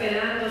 [0.00, 0.47] esperando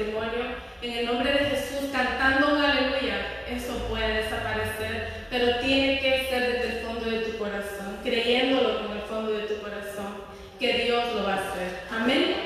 [0.00, 6.52] en el nombre de Jesús, cantando un aleluya, eso puede desaparecer, pero tiene que ser
[6.52, 10.22] desde el fondo de tu corazón, creyéndolo con el fondo de tu corazón,
[10.60, 11.80] que Dios lo va a hacer.
[11.90, 12.36] Amén.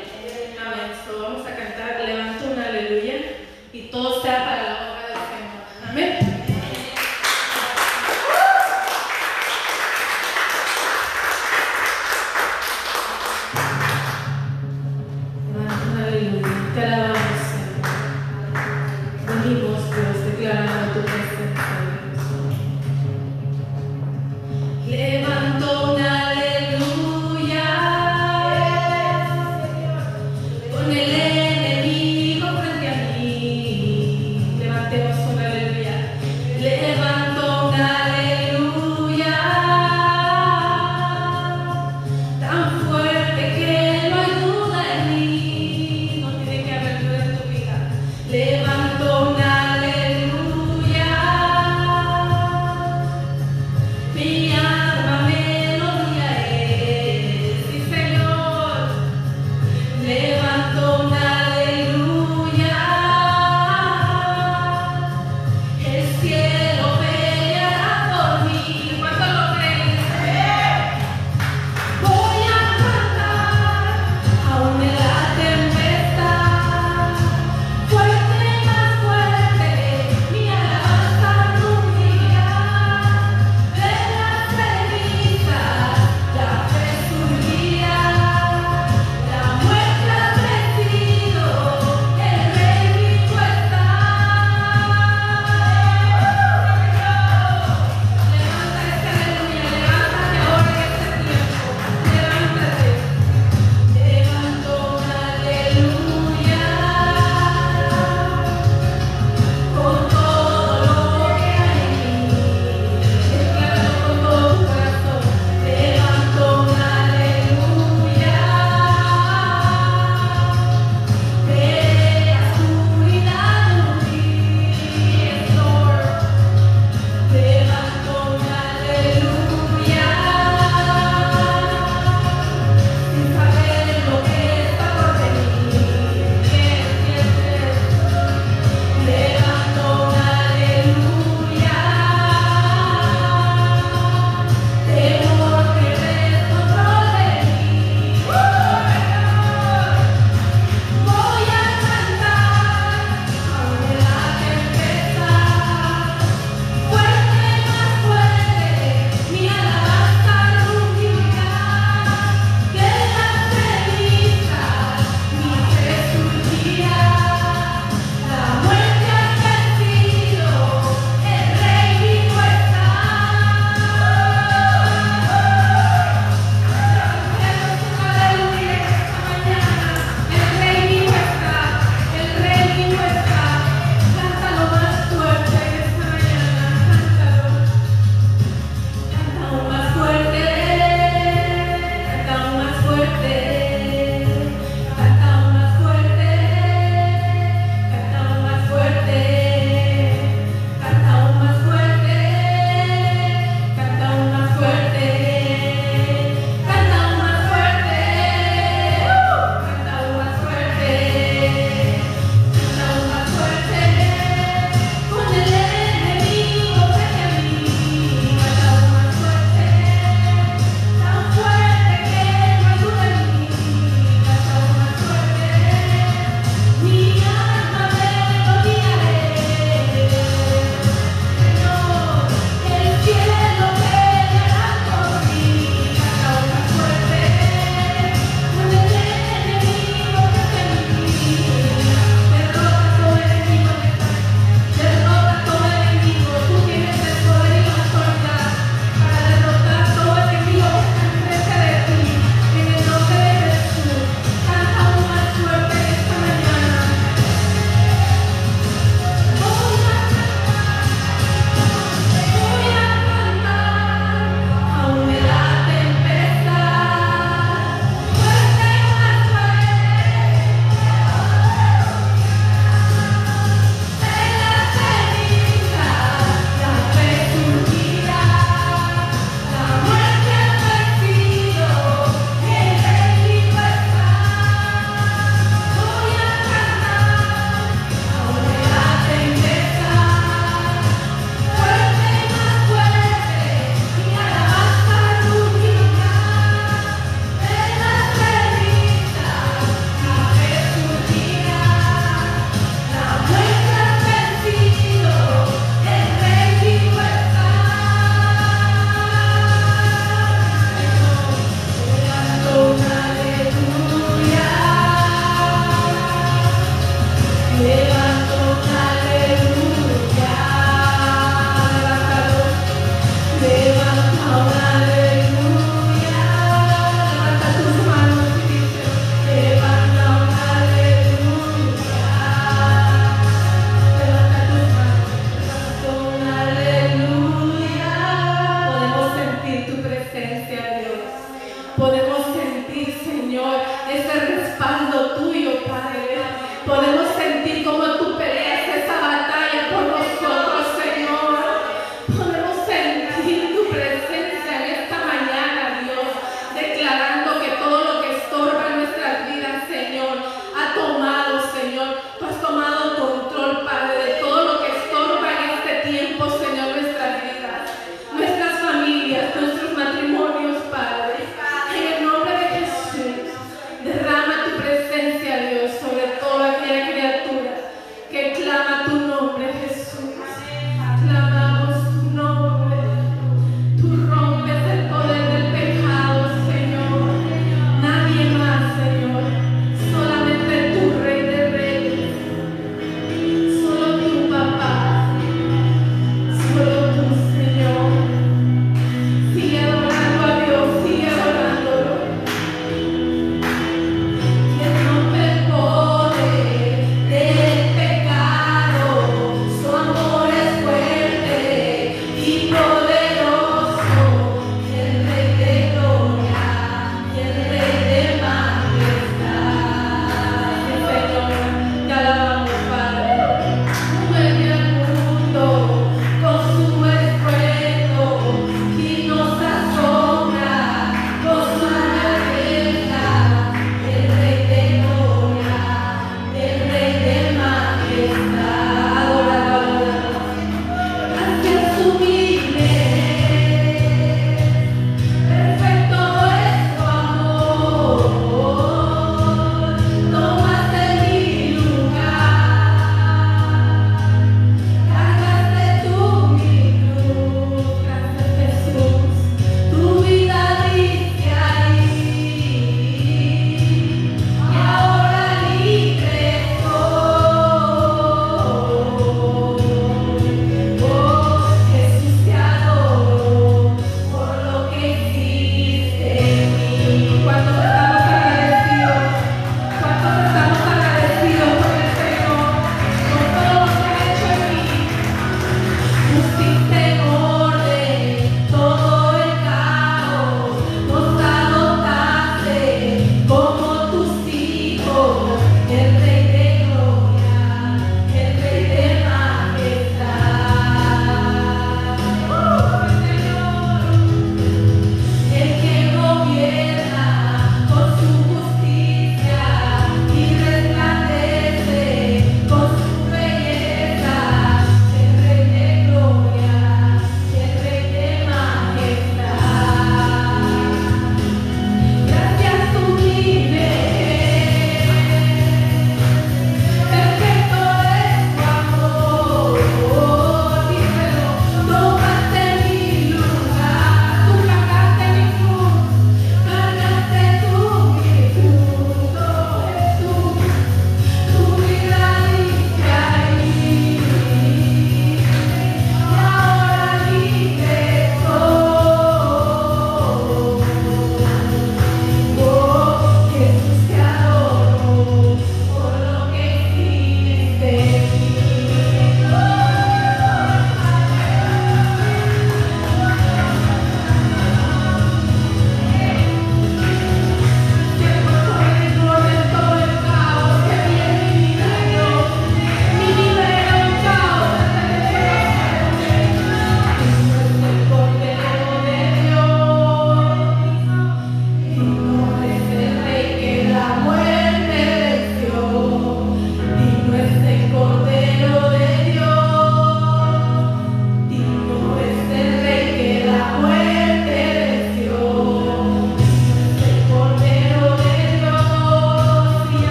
[0.65, 0.93] Amén.
[1.07, 3.17] So, vamos a cantar, levanto un aleluya
[3.71, 4.42] y todo sea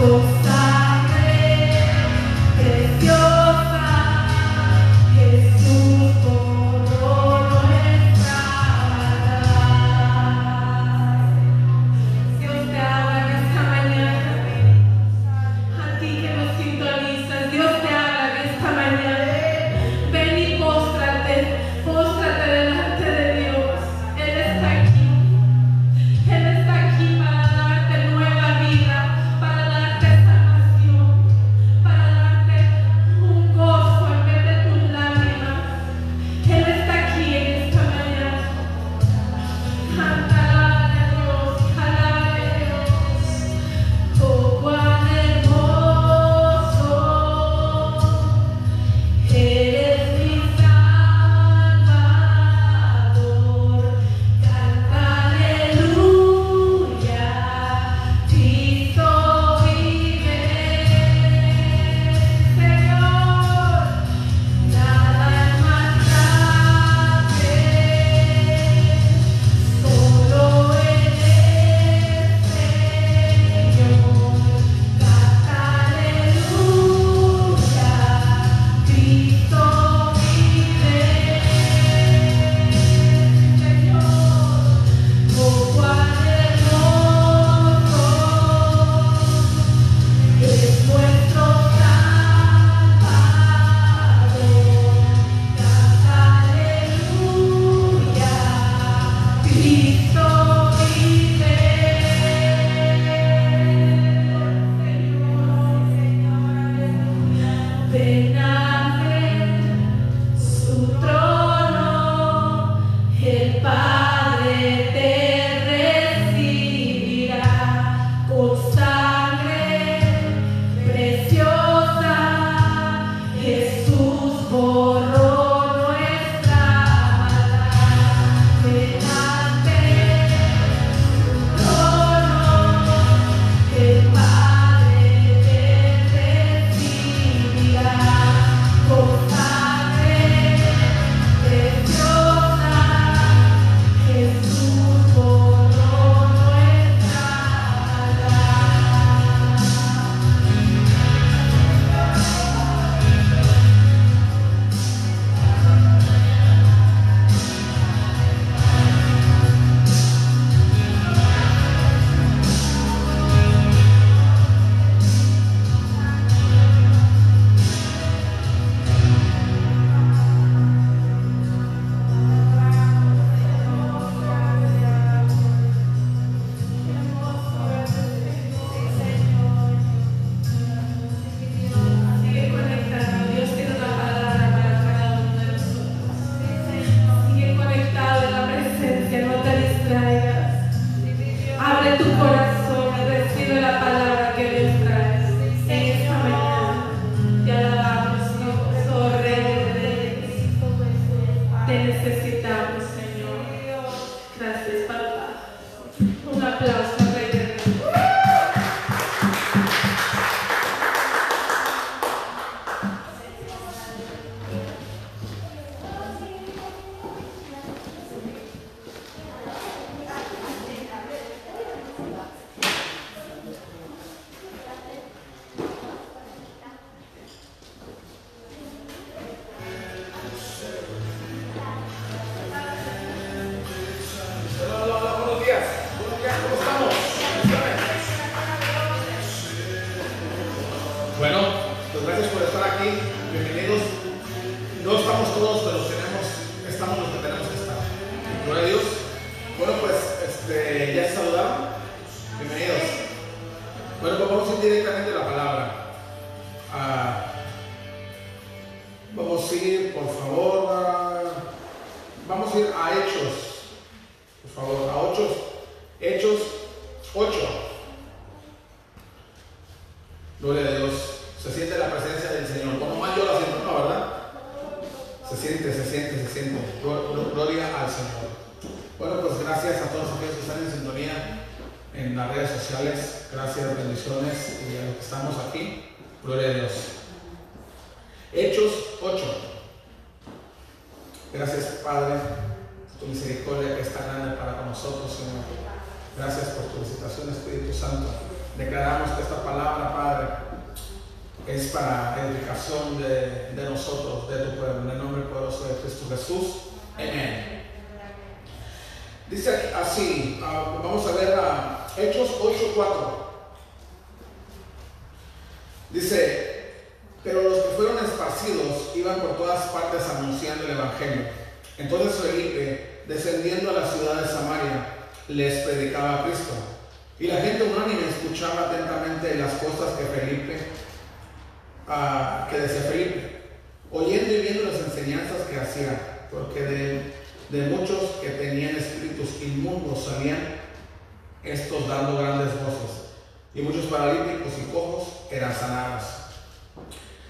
[0.00, 0.39] Marcos.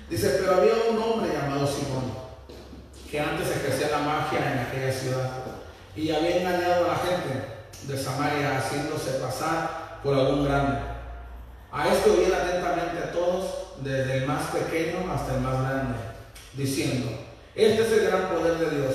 [0.09, 2.13] Dice, pero había un hombre llamado Simón,
[3.11, 5.31] que antes ejercía la magia en aquella ciudad
[5.97, 7.45] y había engañado a la gente
[7.83, 10.79] de Samaria haciéndose pasar por algún grande.
[11.73, 15.95] A esto oían atentamente a todos, desde el más pequeño hasta el más grande,
[16.55, 17.11] diciendo,
[17.55, 18.95] este es el gran poder de Dios.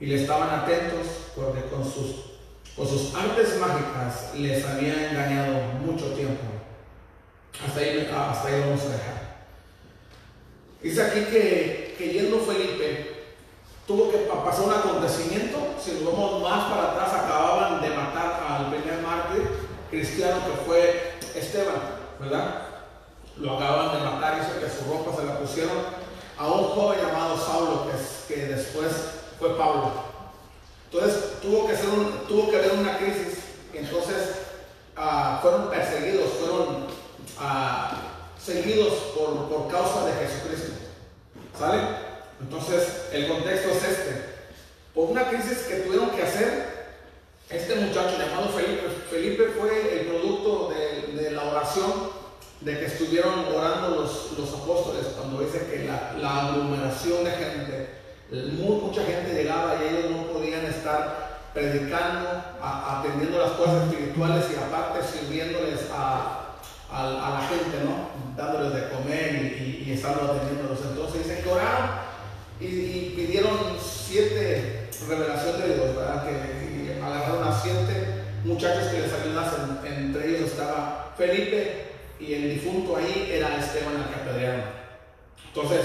[0.00, 2.38] Y le estaban atentos porque con sus,
[2.76, 5.54] con sus artes mágicas les había engañado
[5.84, 6.53] mucho tiempo.
[7.62, 9.24] Hasta ahí, lo vamos a dejar.
[10.82, 13.24] Dice aquí que, que yendo Felipe,
[13.86, 18.70] tuvo que pasar un acontecimiento, si nos vamos más para atrás, acababan de matar al
[18.70, 19.48] primer mártir
[19.90, 21.76] cristiano que fue Esteban,
[22.20, 22.62] ¿verdad?
[23.38, 25.78] Lo acababan de matar, hizo que su ropa se la pusieron
[26.38, 28.92] a un joven llamado Saulo, que, que después
[29.38, 29.92] fue Pablo.
[30.90, 33.38] Entonces tuvo que, ser un, tuvo que haber una crisis,
[33.72, 34.42] entonces
[34.96, 36.86] ah, fueron perseguidos, fueron
[38.38, 40.72] seguidos por, por causa de Jesucristo.
[41.58, 41.80] ¿Sale?
[42.40, 44.34] Entonces, el contexto es este.
[44.94, 46.74] Por una crisis que tuvieron que hacer,
[47.48, 52.10] este muchacho llamado Felipe, Felipe fue el producto de, la oración
[52.60, 57.88] de que estuvieron orando los, los apóstoles cuando dice que la, la aglomeración de gente,
[58.58, 62.28] mucha gente llegaba y ellos no podían estar predicando,
[62.60, 66.43] a, atendiendo las cosas espirituales y aparte sirviéndoles a,
[67.02, 68.10] la gente, ¿no?
[68.36, 70.80] Dándoles de comer y, y, estando atendiéndolos.
[70.82, 71.90] Entonces dice que oraron
[72.60, 76.24] y, pidieron siete revelaciones de Dios, ¿verdad?
[76.24, 79.78] Que agarraron a siete muchachos que les ayudasen.
[79.84, 81.86] Entre ellos estaba Felipe
[82.20, 84.64] y el difunto ahí era Esteban al que apedrearon.
[85.48, 85.80] Entonces,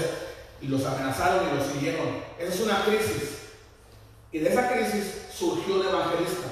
[0.62, 2.06] los amenazaron y los siguieron.
[2.38, 3.38] Esa es una crisis.
[4.32, 6.48] Y de esa crisis surgió un evangelista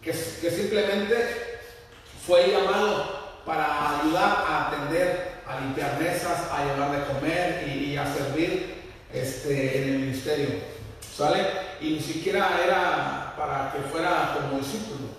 [0.00, 1.60] que, que simplemente
[2.26, 8.06] fue llamado para ayudar a atender, a limpiar mesas, a llevar de comer y, a
[8.12, 8.74] servir
[9.12, 10.48] este, en el ministerio.
[11.16, 11.46] ¿Sale?
[11.80, 15.10] Y ni siquiera era para que fuera como discípulo.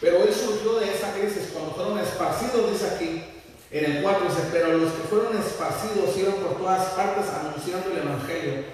[0.00, 3.24] Pero él surgió de esa crisis cuando fueron esparcidos, dice aquí,
[3.70, 7.98] en el 4 dice, pero los que fueron esparcidos iban por todas partes anunciando el
[7.98, 8.64] Evangelio.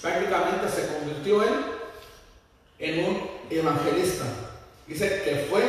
[0.00, 1.76] Prácticamente se convirtió él
[2.78, 4.24] en un evangelista.
[4.86, 5.62] Dice que fue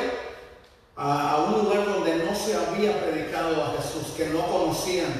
[0.97, 5.13] a, un lugar donde no se había predicado a Jesús, que no conocían,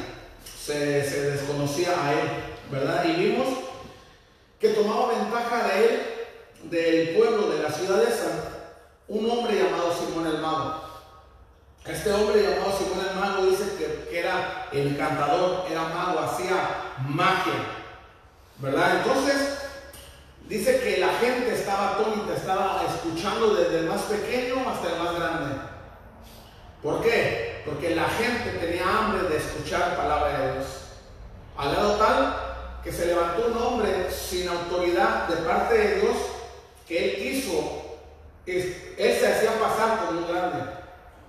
[0.44, 2.30] se, se desconocía a él,
[2.72, 3.06] ¿verdad?
[3.06, 3.48] Y vimos
[4.60, 6.02] que tomaba ventaja de él,
[6.64, 8.72] del pueblo, de la ciudad esa,
[9.08, 10.82] un hombre llamado Simón el Mago.
[11.86, 17.54] Este hombre llamado Simón el Mago dice que, que era encantador, era mago, hacía magia,
[18.58, 18.98] ¿verdad?
[18.98, 19.67] Entonces,
[20.48, 25.16] dice que la gente estaba atónita, estaba escuchando desde el más pequeño hasta el más
[25.16, 25.56] grande.
[26.82, 27.64] ¿Por qué?
[27.66, 30.66] Porque la gente tenía hambre de escuchar palabra de Dios.
[31.58, 32.36] Al lado tal
[32.84, 36.16] que se levantó un hombre sin autoridad de parte de Dios
[36.88, 37.88] que él quiso
[38.48, 40.72] él se hacía pasar por un grande,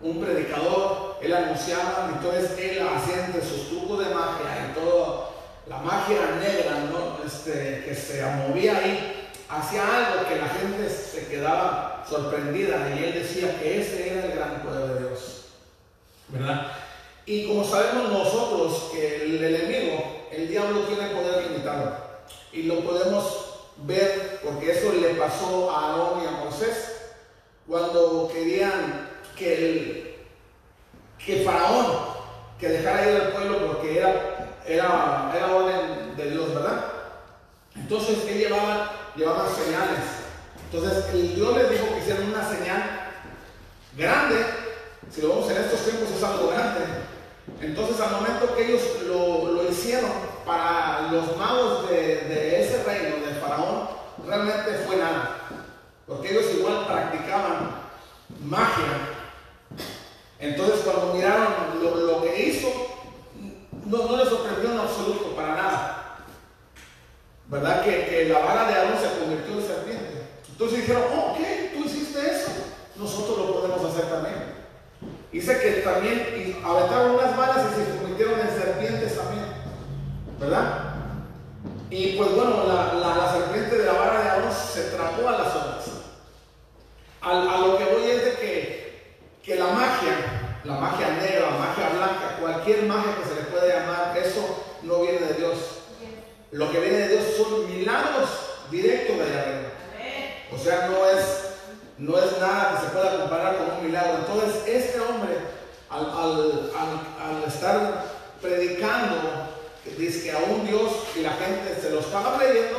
[0.01, 5.28] un predicador, él anunciaba, entonces él hacía entre sus trucos de magia y todo,
[5.69, 7.25] la magia negra ¿no?
[7.25, 13.15] este, que se movía ahí, hacía algo que la gente se quedaba sorprendida y él
[13.15, 15.45] decía que ese era el gran poder de Dios.
[16.29, 16.73] ¿Verdad?
[17.27, 21.97] Y como sabemos nosotros que el enemigo, el diablo tiene poder limitado
[22.53, 23.49] y lo podemos
[23.85, 27.13] ver porque eso le pasó a Aarón y a Moisés
[27.67, 30.15] cuando querían que el
[31.25, 31.87] que Faraón
[32.59, 36.85] que dejara ir al pueblo porque era, era, era orden de Dios, ¿verdad?
[37.75, 40.05] Entonces él llevaba, llevaba señales.
[40.71, 42.83] Entonces el Dios les dijo que hicieran una señal
[43.97, 44.47] grande.
[45.11, 46.81] Si lo vemos en estos tiempos es algo grande.
[47.61, 50.11] Entonces al momento que ellos lo, lo hicieron
[50.45, 53.89] para los magos de, de ese reino, del faraón,
[54.27, 55.39] realmente fue nada
[56.09, 57.71] porque ellos igual practicaban
[58.43, 59.15] magia.
[60.41, 61.53] Entonces cuando miraron
[61.83, 62.69] lo, que hizo,
[63.89, 66.19] no, les sorprendió en absoluto, para nada.
[67.49, 67.83] ¿Verdad?
[67.83, 70.23] Que, la vara de Aarón se convirtió en serpiente.
[70.49, 71.39] Entonces dijeron, oh, ok,
[71.75, 72.51] tú hiciste eso,
[72.97, 74.59] nosotros lo podemos hacer también.
[75.33, 79.47] Dice que también aventaron unas varas y se convirtieron en serpientes también.
[80.39, 80.95] ¿Verdad?
[81.91, 85.57] Y pues bueno, la, la serpiente de la vara de Aarón se trapó a las
[85.57, 85.89] otras.
[87.21, 90.38] A, lo que voy es de que, que la magia,
[90.69, 95.01] la magia negra, la magia blanca, cualquier magia que se le pueda llamar, eso no
[95.01, 95.59] viene de Dios.
[96.51, 98.29] Lo que viene de Dios son milagros
[98.71, 99.73] directos de arriba.
[100.55, 101.25] O sea, no es,
[101.97, 104.19] no es nada que se pueda comparar con un milagro.
[104.19, 105.39] Entonces, este hombre,
[105.89, 108.05] al, estar
[108.43, 109.17] predicando,
[109.97, 112.79] dice que a un Dios y la gente se lo estaba creyendo,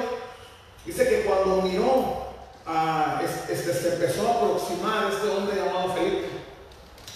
[0.86, 2.28] dice que cuando miró
[3.24, 6.39] este, se empezó a aproximar este hombre llamado Felipe.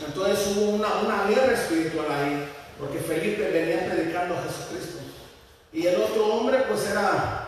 [0.06, 2.48] Entonces hubo una, una guerra espiritual ahí,
[2.80, 5.00] porque Felipe venía predicando a Jesucristo.
[5.72, 7.44] Y el otro hombre pues era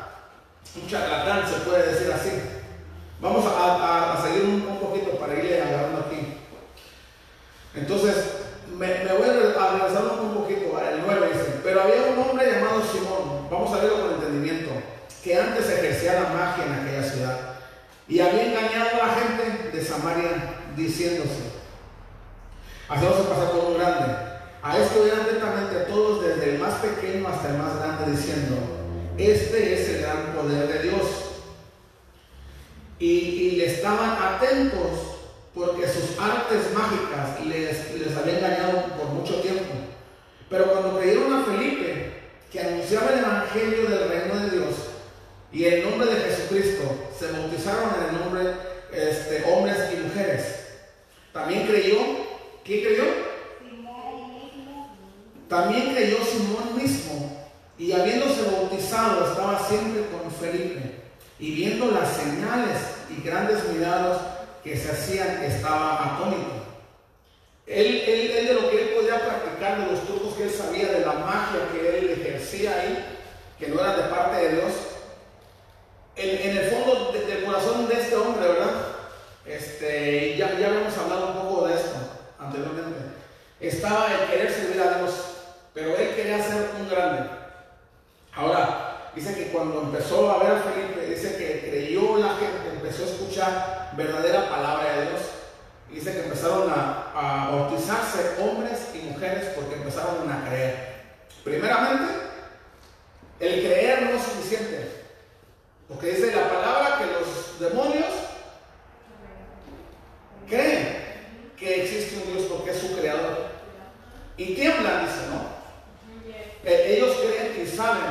[0.75, 2.31] un charlatán, se puede decir así.
[3.21, 6.37] Vamos a, seguir un, poquito para irle agarrando aquí.
[7.73, 8.15] Entonces,
[8.77, 13.47] me, voy a regresar un poquito al 9 dice, pero había un hombre llamado Simón,
[13.49, 14.71] vamos a verlo con entendimiento,
[15.23, 17.39] que antes ejercía la magia en aquella ciudad
[18.07, 21.54] y había engañado a la gente de Samaria diciéndose,
[22.87, 24.13] haciéndose pasar por un grande.
[24.61, 28.55] A esto eran atentamente a todos, desde el más pequeño hasta el más grande, diciendo,
[29.17, 31.01] este es el gran poder de Dios.
[32.97, 35.17] Y, le estaban atentos
[35.53, 39.73] porque sus artes mágicas les, les habían engañado por mucho tiempo.
[40.49, 42.13] Pero cuando creyeron a Felipe,
[42.51, 44.75] que anunciaba el Evangelio del reino de Dios,
[45.51, 46.83] y en nombre de Jesucristo
[47.17, 48.53] se bautizaron en el nombre
[48.91, 50.65] este, hombres y mujeres.
[51.31, 52.24] También creyó,
[52.65, 53.03] ¿quién creyó?
[55.47, 57.47] También creyó Simón mismo
[57.77, 60.81] y habiéndose bautizado estaba siempre con Felipe
[61.39, 64.19] y viendo las señales y grandes mirados
[64.63, 66.65] que se hacían estaba atónito.
[67.67, 71.05] Él, él, de lo que él podía practicar, de los trucos que él sabía, de
[71.05, 73.05] la magia que él ejercía ahí,
[73.59, 74.71] que no era de parte de Dios,
[76.15, 78.71] en, el fondo del corazón de este hombre, ¿verdad?
[79.45, 82.04] Este, ya, ya habíamos hablado un poco de esto
[82.45, 82.99] anteriormente.
[83.59, 85.13] Estaba el querer servir a Dios,
[85.73, 87.29] pero él quería ser un grande.
[88.33, 93.03] Ahora, dice que cuando empezó a ver a Felipe, dice que creyó la gente, empezó
[93.03, 95.21] a escuchar verdadera palabra de Dios.
[95.89, 100.95] Dice que empezaron a, a bautizarse hombres y mujeres porque empezaron a creer.
[101.43, 102.11] Primeramente,
[103.39, 105.05] el creer no es suficiente.
[105.87, 108.09] Porque dice la palabra que los demonios
[110.49, 111.04] creen
[111.57, 113.55] que existe un Dios porque es su creador.
[114.37, 115.55] Y tiemblan, dice, ¿no?
[116.63, 118.03] Eh, ellos creen y saben,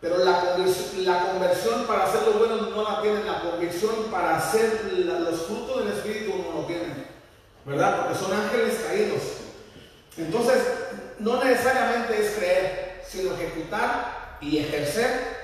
[0.00, 4.38] pero la conversión, la conversión para hacer lo bueno no la tienen, la convicción para
[4.38, 7.06] hacer los frutos del Espíritu no lo tienen,
[7.64, 8.02] ¿verdad?
[8.02, 9.22] Porque son ángeles caídos.
[10.16, 10.62] Entonces,
[11.20, 15.40] no necesariamente es creer, sino ejecutar y ejercer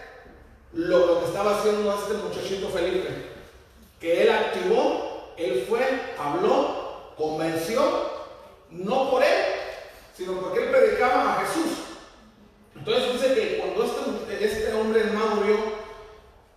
[0.72, 3.08] lo, lo que estaba haciendo este muchachito Felipe,
[4.00, 6.85] que él activó, él fue, habló,
[7.16, 7.82] convenció,
[8.70, 9.44] no por él,
[10.16, 11.72] sino porque él predicaba a Jesús.
[12.74, 15.56] Entonces dice que cuando este, este hombre vio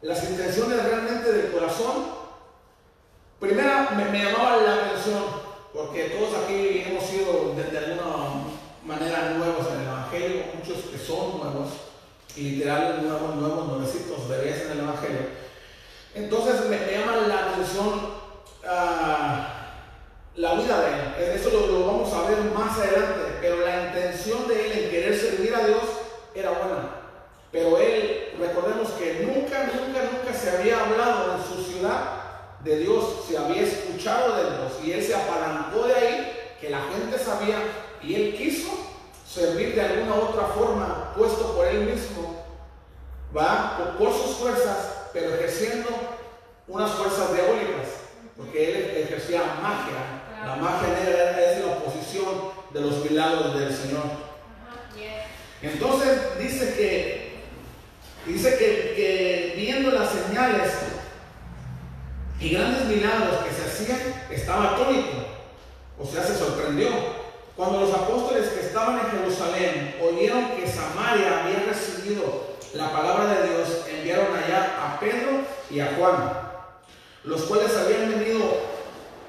[0.02, 2.19] las intenciones realmente del corazón,
[3.39, 5.24] primera me, me, llamaba la atención,
[5.74, 8.43] porque todos aquí hemos sido de, alguna
[8.86, 11.69] manera nuevos en el Evangelio, muchos que son nuevos,
[12.36, 15.39] literal nuevos, nuevos, nuevecitos, bebés en el Evangelio.
[16.15, 17.88] Entonces me, llama la atención
[18.63, 19.58] uh,
[20.36, 20.88] la vida de
[21.25, 21.40] él.
[21.40, 25.54] Eso lo, vamos a ver más adelante, pero la intención de él en querer servir
[25.56, 25.84] a Dios
[26.36, 26.96] era buena.
[27.52, 32.19] Pero él, recordemos que nunca, nunca, nunca se había hablado en su ciudad
[32.63, 36.82] de Dios, se había escuchado de Dios y él se apalancó de ahí, que la
[36.82, 37.58] gente sabía
[38.04, 38.69] y él quiso
[39.27, 42.44] servir de alguna otra forma, puesto por él mismo,
[43.36, 45.90] va por sus fuerzas, pero ejerciendo
[46.67, 47.88] unas fuerzas diabólicas,
[48.38, 50.19] porque él ejercía magia.
[50.46, 52.29] La magia negra es la oposición
[52.73, 54.29] de los milagros del Señor.
[55.62, 57.29] Entonces dice que
[58.25, 60.71] dice que, que viendo las señales
[62.40, 64.00] y grandes milagros que se hacían,
[64.31, 65.27] estaba atónito.
[66.00, 66.87] O sea, se sorprendió.
[67.58, 73.50] Cuando los apóstoles que estaban en Jerusalén oyeron que Samaria había recibido la palabra de
[73.50, 76.15] Dios, enviaron allá a Pedro y a Juan,
[77.25, 78.79] los cuales habían venido,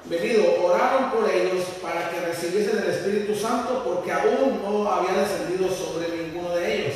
[0.05, 5.69] venido, oraron por ellos para que recibiesen el Espíritu Santo, porque aún no había descendido
[5.69, 6.95] sobre ninguno de ellos,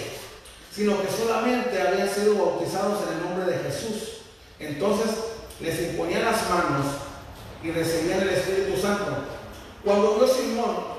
[0.71, 4.21] sino que solamente habían sido bautizados en el nombre de Jesús.
[4.59, 5.11] Entonces
[5.59, 6.85] les imponían las manos
[7.63, 9.05] y recibían el Espíritu Santo.
[9.83, 10.95] Cuando vio Simón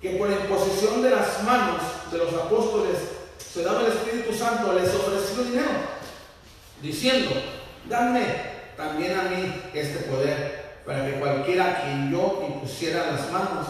[0.00, 2.98] que por imposición de las manos de los apóstoles
[3.38, 5.68] se daba el Espíritu Santo, les ofreció dinero,
[6.80, 7.30] diciendo,
[7.88, 8.22] dame
[8.76, 10.57] también a mí este poder,
[10.88, 13.66] para que cualquiera quien yo impusiera las manos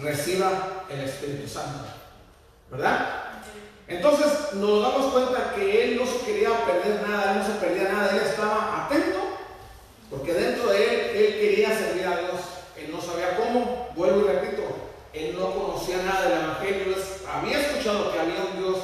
[0.00, 1.84] reciba el Espíritu Santo.
[2.70, 3.24] ¿Verdad?
[3.86, 7.92] Entonces nos damos cuenta que él no se quería perder nada, él no se perdía
[7.92, 9.18] nada, él estaba atento,
[10.08, 12.40] porque dentro de él, él quería servir a Dios.
[12.78, 14.62] Él no sabía cómo, vuelvo y repito,
[15.12, 16.96] él no conocía nada del Evangelio,
[17.34, 18.78] había escuchado que había un Dios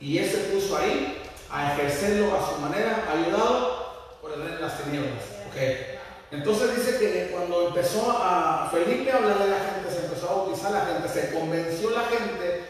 [0.00, 4.60] y él se puso ahí a ejercerlo a su manera, ayudado por el rey de
[4.62, 5.24] las tinieblas.
[5.50, 6.01] Okay.
[6.32, 10.34] Entonces dice que cuando empezó a Felipe a hablar de la gente, se empezó a
[10.34, 12.64] bautizar la gente, se convenció la gente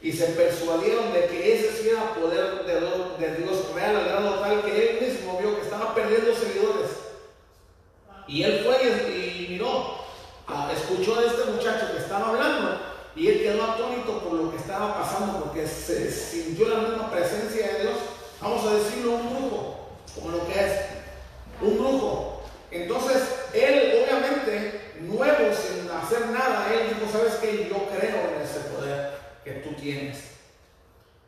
[0.00, 4.62] y se persuadieron de que ese sí era poder de, Dios real, al grado tal
[4.62, 6.90] que él mismo vio que estaba perdiendo seguidores.
[8.28, 9.98] Y él fue y miró
[10.50, 12.80] Ah, escuchó a este muchacho que estaba hablando
[13.14, 17.66] y él quedó atónito por lo que estaba pasando porque se sintió la misma presencia
[17.66, 17.96] de Dios.
[18.40, 20.72] Vamos a decirlo, un brujo, como lo que es,
[21.60, 22.37] un brujo.
[22.70, 23.22] Entonces,
[23.54, 27.68] él obviamente, nuevo, sin hacer nada, él dijo, ¿sabes qué?
[27.68, 29.12] Yo creo en ese poder
[29.44, 30.18] que tú tienes.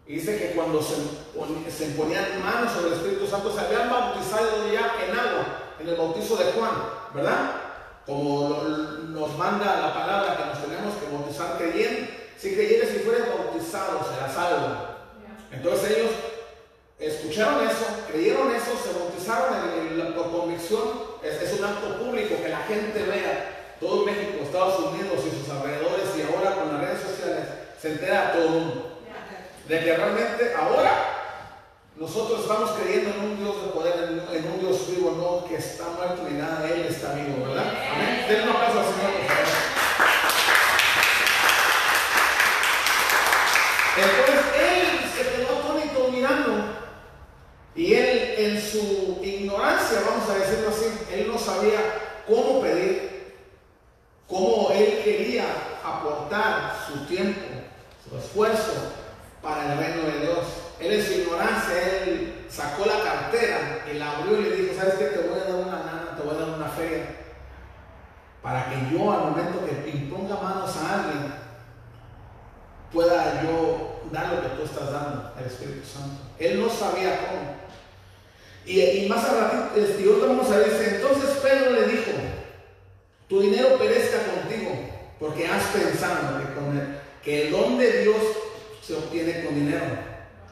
[0.06, 0.96] Y dice que cuando se,
[1.70, 5.96] se ponían manos sobre el Espíritu Santo, se habían bautizado ya en agua, en el
[5.96, 6.72] bautizo de Juan,
[7.14, 7.60] ¿verdad?
[8.10, 8.62] como
[9.10, 14.06] nos manda la palabra que nos tenemos que bautizar creyendo, si creyeres y fueres bautizados
[14.08, 14.76] serás salvo.
[15.52, 16.10] Entonces ellos
[17.00, 21.10] escucharon eso, creyeron eso, se bautizaron por convicción.
[21.22, 26.08] Es, un acto público que la gente vea, todo México, Estados Unidos y sus alrededores
[26.16, 27.44] y ahora con las redes sociales,
[27.80, 28.86] se entera todo mundo.
[29.68, 31.20] De que realmente ahora
[31.96, 33.94] nosotros estamos creyendo en un Dios de poder,
[34.32, 37.72] en, un Dios vivo, no que está muerto ni nada, Él está vivo, ¿verdad?
[37.92, 38.24] Amén.
[38.28, 39.70] Denle un aplauso Señor, por favor.
[43.96, 46.80] Entonces él se quedó atónito mirando
[47.74, 51.80] y él en su ignorancia, vamos a decirlo así, él no sabía
[52.26, 53.34] cómo pedir,
[54.28, 55.44] cómo él quería
[55.84, 57.40] aportar su tiempo,
[58.08, 58.72] su esfuerzo
[59.42, 60.46] para el reino de Dios.
[60.80, 65.04] Él en su ignorancia, él sacó la cartera y abrió y le dijo, ¿sabes qué?
[65.06, 67.06] Te voy a dar una nana, te voy a dar una feria.
[68.42, 71.34] Para que yo al momento que imponga manos a alguien,
[72.92, 76.22] pueda yo dar lo que tú estás dando al Espíritu Santo.
[76.38, 77.60] Él no sabía cómo.
[78.66, 82.10] Y, más adelante, este, ahorita vamos a ver, entonces Pedro le dijo,
[83.28, 84.70] tu dinero perezca contigo,
[85.18, 88.16] porque has pensado que, con el, que el don de Dios
[88.86, 89.84] se obtiene con dinero.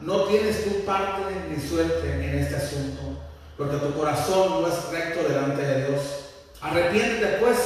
[0.01, 3.19] No tienes tu parte ni suerte en este asunto,
[3.57, 6.01] porque tu corazón no es recto delante de Dios.
[6.61, 7.57] Arrepiéntete pues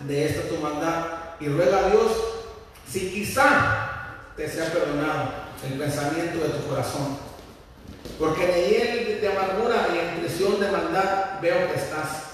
[0.00, 1.04] de esta tu maldad
[1.40, 2.12] y ruega a Dios
[2.88, 3.89] si quizá
[4.36, 5.30] te sea perdonado
[5.64, 7.18] el pensamiento de tu corazón.
[8.18, 12.30] Porque en él de amargura y en prisión de maldad veo que estás.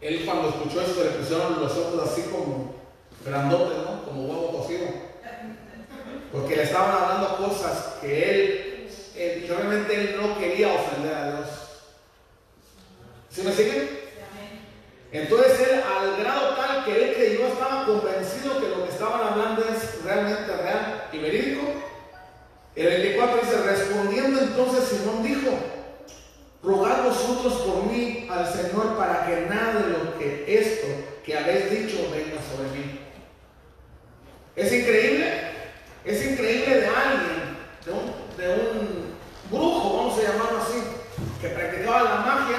[0.00, 2.74] Él cuando escuchó eso le pusieron los ojos así como
[3.24, 4.04] grandotes, ¿no?
[4.04, 4.86] Como huevo cocido.
[6.32, 8.86] Porque le estaban hablando cosas que
[9.16, 11.48] él, realmente él no quería ofender a Dios.
[13.30, 13.99] ¿Sí me siguen?
[15.12, 19.64] Entonces él, al grado tal que él creyó, estaba convencido que lo que estaban hablando
[19.64, 21.62] es realmente real y verídico.
[22.76, 25.50] El 24 dice, respondiendo entonces Simón dijo,
[26.62, 30.86] rogad vosotros por mí al Señor para que nada de lo que esto
[31.24, 33.00] que habéis dicho venga sobre mí.
[34.54, 35.50] ¿Es increíble?
[36.04, 39.10] Es increíble de alguien, de un,
[39.50, 40.82] brujo, vamos a llamarlo así,
[41.40, 42.56] que practicaba la magia,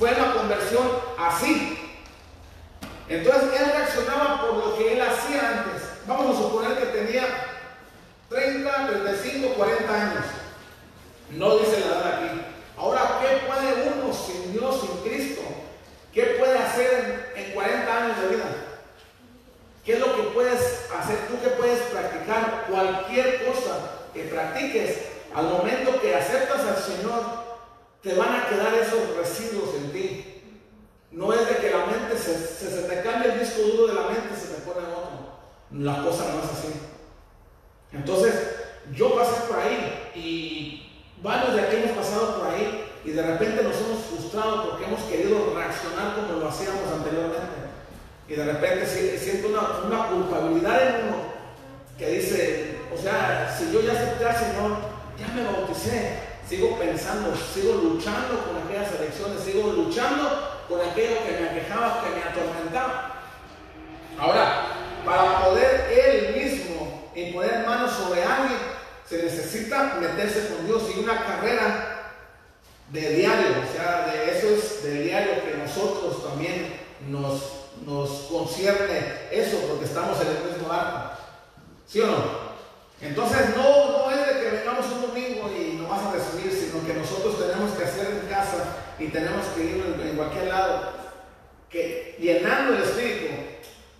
[0.00, 1.78] fue la conversión así.
[3.06, 5.82] Entonces él reaccionaba por lo que él hacía antes.
[6.06, 7.26] Vamos a suponer que tenía
[8.30, 10.24] 30, 35, 40 años.
[11.32, 12.40] No dice la edad aquí.
[12.78, 15.42] Ahora, ¿qué puede uno sin Dios, sin Cristo?
[16.14, 18.44] ¿Qué puede hacer en 40 años de vida?
[19.84, 21.38] ¿Qué es lo que puedes hacer tú?
[21.42, 22.64] que puedes practicar?
[22.70, 23.76] Cualquier cosa
[24.14, 24.96] que practiques,
[25.34, 27.39] al momento que aceptas al Señor,
[28.02, 30.26] te van a quedar esos residuos en ti.
[31.12, 34.08] No es de que la mente se, se, te cambie el disco duro de la
[34.08, 35.38] mente y se te pone otro.
[35.72, 36.72] La cosa no es así.
[37.92, 38.34] Entonces,
[38.94, 43.62] yo pasé por ahí y varios de aquí hemos pasado por ahí y de repente
[43.62, 47.60] nos hemos frustrado porque hemos querido reaccionar como lo hacíamos anteriormente.
[48.28, 48.86] Y de repente
[49.18, 51.16] siento una, una culpabilidad en uno
[51.98, 54.76] que dice, o sea, si yo ya acepté al Señor,
[55.18, 61.38] ya me bauticé, sigo pensando, sigo luchando con aquellas elecciones, sigo luchando con aquello que
[61.40, 63.22] me aquejaba, que me atormentaba.
[64.18, 64.66] Ahora,
[65.06, 68.58] para poder él mismo imponer manos sobre alguien,
[69.08, 72.14] se necesita meterse con Dios y una carrera
[72.88, 79.28] de diario, o sea, de eso es del diario que nosotros también nos nos concierne
[79.30, 81.12] eso porque estamos en el mismo barco.
[81.86, 82.50] ¿Sí o no?
[83.00, 84.19] Entonces no, no es
[84.60, 88.28] vengamos un domingo y no vas a recibir, sino que nosotros tenemos que hacer en
[88.28, 90.92] casa y tenemos que ir en, cualquier lado,
[91.70, 93.34] que llenando el espíritu.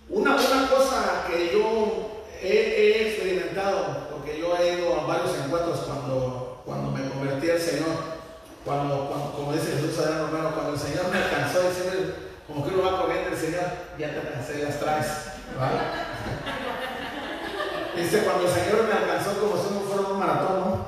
[0.09, 6.61] Una, una cosa que yo he, experimentado, porque yo he ido a varios encuentros cuando,
[6.65, 8.21] cuando me convertí al Señor,
[8.63, 12.13] cuando, como dice Jesús Romero, cuando el Señor me alcanzó, decirle,
[12.45, 13.63] como que uno va corriendo el Señor,
[13.97, 15.07] ya te cansé las traes.
[17.95, 20.85] Dice, cuando el Señor me alcanzó como si no fuera un maratón.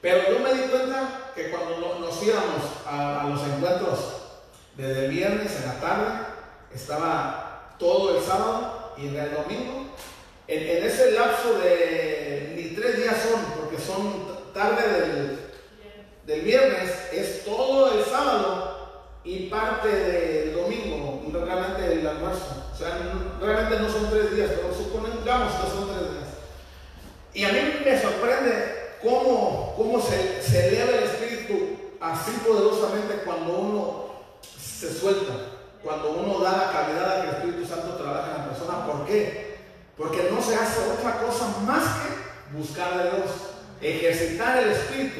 [0.00, 3.98] Pero yo me di cuenta que cuando nos íbamos a, los encuentros
[4.76, 6.26] desde el viernes en la tarde,
[6.74, 9.94] estaba todo el sábado y en el domingo.
[10.48, 15.38] En, ese lapso de ni tres días son, porque son tarde del,
[16.26, 22.67] del viernes, es todo el sábado y parte del domingo, realmente el almuerzo.
[22.78, 22.96] O sea,
[23.40, 26.28] realmente no son tres días, pero supongamos que son tres días.
[27.34, 34.04] Y a mí me sorprende cómo, cómo se, eleva el espíritu así poderosamente cuando uno
[34.56, 35.32] se suelta,
[35.82, 38.86] cuando uno da la calidad a que el Espíritu Santo trabaja en la persona.
[38.86, 39.58] ¿Por qué?
[39.96, 43.30] Porque no se hace otra cosa más que buscar a Dios,
[43.80, 45.18] ejercitar el espíritu.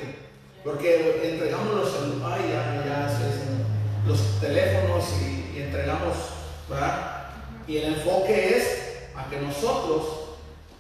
[0.63, 3.09] Porque entregamos los celulares, ya,
[4.07, 6.15] los teléfonos y, entregamos,
[6.69, 7.18] ¿verdad?
[7.69, 8.65] Y el enfoque es
[9.15, 10.03] a que nosotros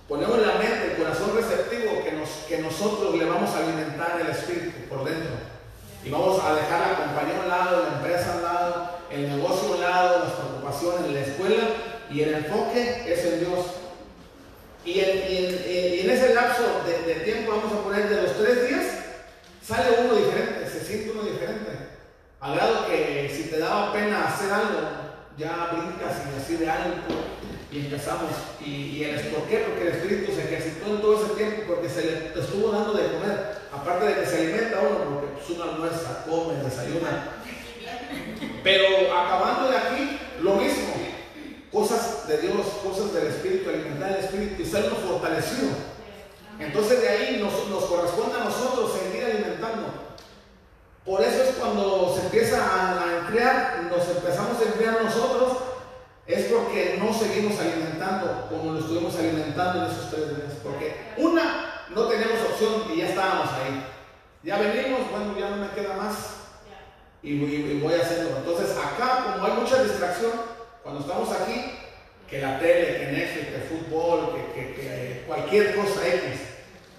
[0.08, 4.28] ponemos la mente, el corazón receptivo, que, nos, que nosotros le vamos a alimentar el
[4.28, 5.32] espíritu por dentro.
[6.02, 9.36] Y vamos a dejar la compañía a un lado, la empresa a un lado, el
[9.36, 11.64] negocio a un lado, las preocupaciones, la escuela,
[12.10, 13.66] y el enfoque es en Dios.
[14.86, 18.86] Y en, ese lapso de, de, tiempo, vamos a poner de los tres días,
[19.62, 21.70] sale uno diferente, se siente uno diferente.
[22.40, 25.07] Al grado que si te daba pena hacer algo,
[25.38, 26.96] ya brincas y así de algo
[27.70, 28.30] y empezamos.
[28.64, 29.58] Y, y el, ¿Por qué?
[29.58, 33.12] Porque el Espíritu se ejercitó en todo ese tiempo, porque se le estuvo dando de
[33.12, 33.58] comer.
[33.72, 37.36] Aparte de que se alimenta uno, porque pues, uno almuerza, come, desayuna.
[38.64, 40.94] Pero acabando de aquí, lo mismo.
[41.70, 45.68] Cosas de Dios, cosas del Espíritu, alimentar el Espíritu y serlo fortalecido.
[46.58, 50.07] Entonces de ahí nos, nos corresponde a nosotros seguir alimentando.
[51.08, 55.56] Por eso es cuando se empieza a, enfriar, nos empezamos a enfriar nosotros
[56.26, 60.52] es porque no seguimos alimentando como lo estuvimos alimentando en esos tres días.
[60.62, 63.86] Porque una, no tenemos opción y ya estábamos ahí.
[64.42, 66.40] Ya venimos, bueno, ya no me queda más
[67.22, 68.36] y, voy a hacerlo.
[68.36, 70.32] Entonces acá, como hay mucha distracción,
[70.82, 71.72] cuando estamos aquí,
[72.28, 76.40] que la tele, que Netflix, que fútbol, que, cualquier cosa X,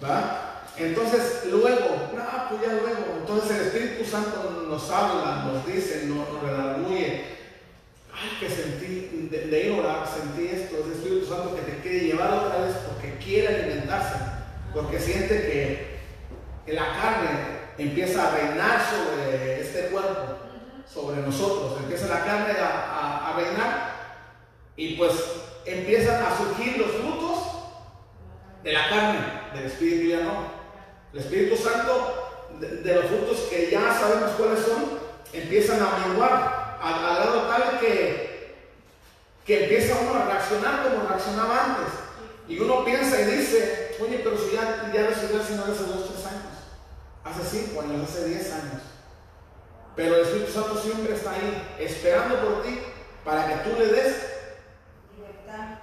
[0.04, 0.49] ¿va?
[0.80, 6.20] Entonces luego, no, pues ya luego, entonces el Espíritu Santo nos habla, nos dice, nos,
[6.32, 6.92] nos
[8.20, 12.32] ay, que sentí, de, orar, sentí esto, es el Espíritu Santo que te quiere llevar
[12.32, 14.16] otra vez porque quiere alimentarse,
[14.74, 16.00] porque siente que,
[16.74, 17.30] la carne
[17.80, 20.36] empieza a reinar sobre este cuerpo,
[20.88, 23.96] sobre nosotros, empieza la carne a, reinar
[24.76, 25.14] y pues
[25.66, 27.40] empiezan a surgir los frutos
[28.64, 29.20] de la carne,
[29.56, 30.59] del Espíritu ya no.
[31.14, 32.30] El Espíritu Santo,
[32.60, 35.00] de los frutos que ya sabemos cuáles son,
[35.34, 38.56] empiezan a menguar al, grado tal que,
[39.46, 41.94] que empieza uno a reaccionar como reaccionaba antes.
[42.48, 46.10] Y uno piensa y dice, oye, pero si ya, ya recibí el Señor hace dos,
[46.10, 46.54] tres años,
[47.24, 48.82] hace cinco años, hace diez años.
[49.96, 52.80] Pero el Espíritu Santo siempre está ahí, esperando por ti,
[53.26, 54.16] para que tú le des
[55.18, 55.80] libertad.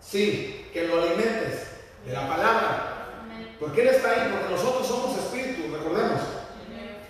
[0.00, 1.68] Sí, que lo alimentes
[2.04, 2.99] de la palabra.
[3.60, 6.22] Porque Él está ahí, porque nosotros somos espíritus, recordemos.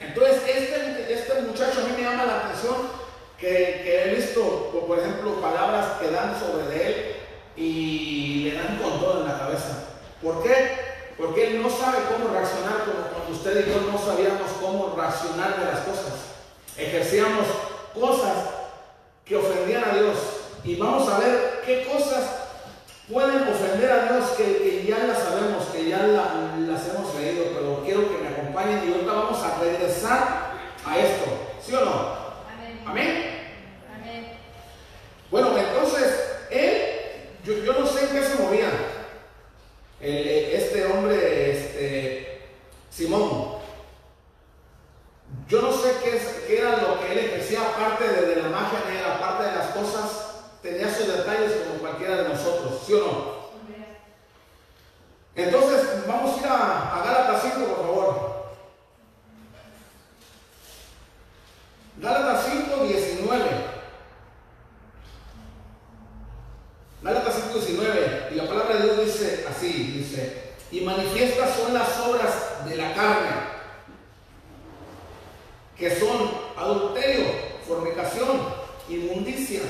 [0.01, 2.75] Entonces, este, este muchacho a mí me llama la atención
[3.39, 7.17] que, he visto, por ejemplo, palabras que dan sobre él
[7.57, 9.85] y le dan con todo en la cabeza.
[10.23, 11.15] ¿Por qué?
[11.17, 15.59] Porque él no sabe cómo reaccionar como cuando usted y yo no sabíamos cómo reaccionar
[15.59, 16.13] de las cosas.
[16.77, 17.47] Ejercíamos
[17.95, 18.37] cosas
[19.25, 20.17] que ofendían a Dios.
[20.65, 22.50] Y vamos a ver qué cosas
[23.13, 28.09] pueden ofender a Dios que, ya las sabemos, que ya las hemos leído, pero quiero
[28.09, 30.53] que me acompañen y ahorita vamos a regresar
[30.87, 31.31] a esto.
[31.65, 32.21] ¿Sí o no?
[32.87, 33.31] Amén.
[35.31, 36.83] Bueno, entonces, él,
[37.45, 38.71] yo, no sé en qué se movía.
[40.01, 42.49] este hombre, este,
[42.91, 43.61] Simón.
[45.49, 49.45] Yo no sé qué, era lo que él ejercía, aparte de, la magia negra, aparte
[49.51, 50.30] de las cosas,
[50.63, 53.41] tenía sus detalles como cualquiera de nosotros, ¿sí o no?
[55.35, 58.41] Entonces, vamos a ir a, a Gálatas 5, por favor.
[61.99, 63.51] Gálatas 5, 19.
[67.03, 68.29] Gálatas 5, 19.
[68.33, 72.95] Y la palabra de Dios dice así, dice, y manifiestas son las obras de la
[72.95, 73.31] carne,
[75.77, 77.25] que son adulterio,
[77.67, 78.41] fornicación,
[78.89, 79.63] inmundicia,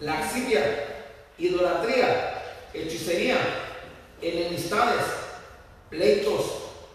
[0.00, 2.42] laxivia, idolatría,
[2.72, 3.38] hechicería,
[4.22, 5.04] enemistades,
[5.90, 6.44] pleitos,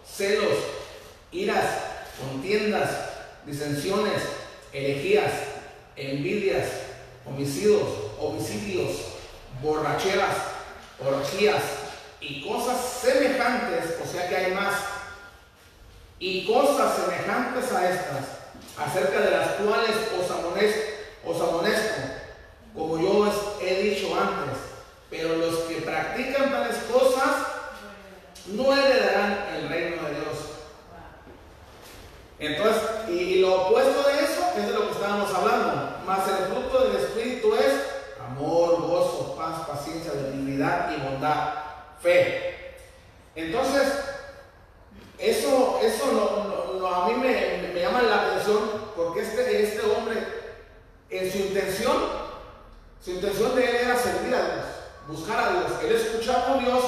[0.06, 0.58] celos,
[1.32, 1.66] iras,
[2.20, 2.90] contiendas,
[3.46, 4.22] disensiones,
[4.72, 5.32] herejías,
[5.96, 6.68] envidias,
[7.26, 7.84] homicidios,
[8.20, 8.92] homicidios,
[9.62, 10.36] borracheras,
[11.00, 11.64] orgías
[12.22, 14.76] y cosas semejantes, o sea que hay más,
[16.20, 18.26] y cosas semejantes a estas,
[18.78, 20.82] acerca de las cuales os amonesto,
[21.26, 22.13] os amonesto
[22.74, 24.58] como yo he dicho antes,
[25.10, 27.54] pero los que practican tales cosas
[28.48, 30.38] no heredarán el reino de Dios.
[32.40, 35.98] Entonces, y, lo opuesto de eso es de lo que estábamos hablando.
[36.06, 37.74] Más el fruto del Espíritu es
[38.20, 41.54] amor, gozo, paz, paciencia, benignidad y bondad,
[42.02, 42.76] fe.
[43.36, 43.94] Entonces,
[45.18, 50.18] eso, eso a mí me, llama la atención porque este, este hombre,
[51.10, 52.23] en su intención,
[53.04, 54.66] su intención de él era servir a Dios,
[55.08, 55.72] buscar a Dios.
[55.84, 56.84] Él escuchaba a Dios,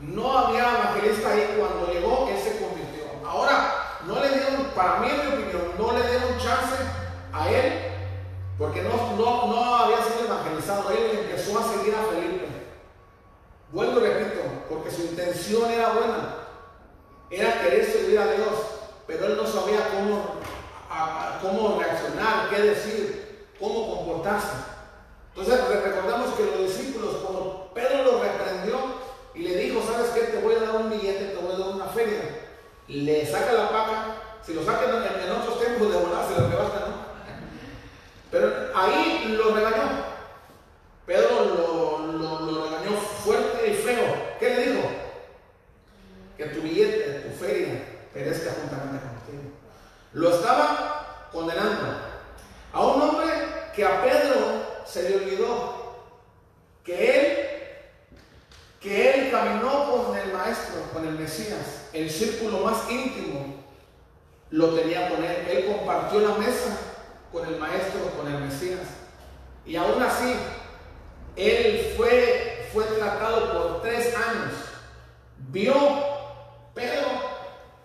[0.00, 3.04] no había evangelista ahí cuando llegó, él se convirtió.
[3.24, 6.76] Ahora, no le dieron, para mí en mi opinión, no le dieron chance
[7.32, 7.72] a él,
[8.58, 10.90] porque no, no, no había sido evangelizado.
[10.90, 12.34] Él empezó a seguir a Felipe.
[15.14, 16.34] intención era buena,
[17.30, 18.50] era querer servir a Dios,
[19.06, 20.40] pero él no sabía cómo,
[21.40, 24.73] cómo reaccionar, qué decir, cómo comportarse.
[25.36, 28.76] Entonces recordamos que los discípulos, cuando Pedro lo reprendió
[29.34, 30.20] y le dijo, ¿sabes qué?
[30.20, 32.20] Te voy a dar un billete, te voy a dar una feria.
[32.86, 34.16] Le saca la paga,
[34.46, 36.94] si lo sacan en, otros tiempos de volar, se lo rebasta, ¿no?
[38.30, 40.04] Pero ahí lo regañó.
[41.04, 41.98] Pedro lo,
[42.40, 44.36] lo, regañó fuerte y feo.
[44.38, 44.88] ¿Qué le dijo?
[46.36, 47.82] Que tu billete, tu feria,
[48.12, 49.52] perezca juntamente contigo.
[50.12, 51.86] Lo estaba condenando
[52.72, 53.26] a un hombre
[53.74, 55.94] que a Pedro se le olvidó
[56.84, 57.44] que él
[58.84, 63.64] que él caminó con el maestro, con el Mesías, el círculo más íntimo
[64.50, 65.48] lo tenía con él.
[65.48, 66.76] Él compartió la mesa
[67.32, 68.80] con el maestro, con el Mesías.
[69.64, 70.34] Y aún así,
[71.34, 74.52] él fue, fue tratado por tres años.
[75.48, 75.74] Vio,
[76.74, 77.08] Pedro,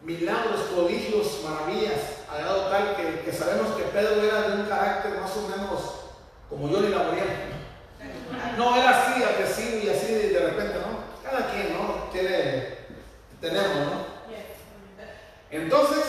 [0.02, 5.32] milagros, prodigios, maravillas, ha dado tal que, sabemos que Pedro era de un carácter más
[5.38, 6.09] o menos
[6.50, 7.06] como yo ni la
[8.58, 11.00] No era así, agresivo y así de repente, ¿no?
[11.24, 12.10] Cada quien, ¿no?
[12.12, 12.78] Tiene,
[13.40, 14.10] tenemos, ¿no?
[15.52, 16.04] Entonces,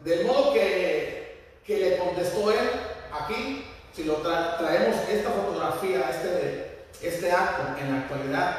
[0.00, 2.70] del modo que, que le contestó él
[3.12, 8.56] aquí, si lo traemos esta fotografía, este, este acto en la actualidad,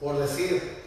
[0.00, 0.82] por decir,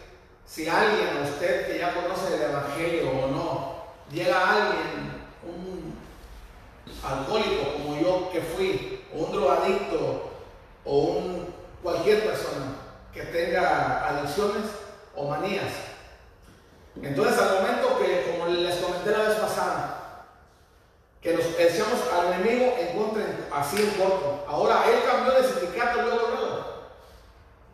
[0.46, 5.94] si alguien, usted que ya conoce el Evangelio o no, llega alguien, un
[7.02, 10.30] alcohólico como yo que fui, un drogadicto,
[10.84, 12.76] o un, cualquier persona
[13.12, 14.64] que tenga adicciones
[15.14, 15.72] o manías.
[17.00, 20.02] Entonces al momento que, como les comenté la vez pasada,
[21.20, 24.44] que nos echamos al enemigo en contra, así en corto.
[24.48, 26.64] Ahora él cambió de sindicato luego, luego.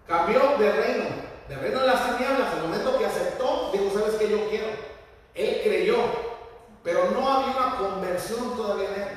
[0.07, 1.05] Cambió de reino,
[1.49, 2.53] de reino de las tinieblas.
[2.53, 4.69] Al momento que aceptó, dijo, ¿sabes qué yo quiero?
[5.35, 5.97] Él creyó,
[6.83, 9.09] pero no había una conversión todavía en él.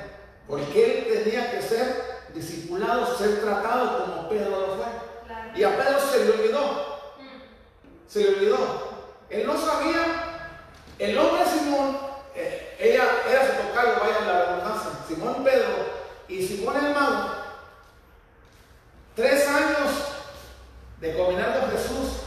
[0.48, 4.86] Porque él tenía que ser discipulado, ser tratado como Pedro lo fue.
[5.54, 7.12] Y a Pedro se le olvidó.
[8.08, 8.92] Se le olvidó.
[9.30, 10.52] Él no sabía,
[10.98, 15.68] el hombre Simón eh, ella era su tocayo, vaya la redundancia, Simón Pedro
[16.28, 17.30] y Simón el mago,
[19.14, 19.90] tres años
[21.00, 22.22] de combinar con Jesús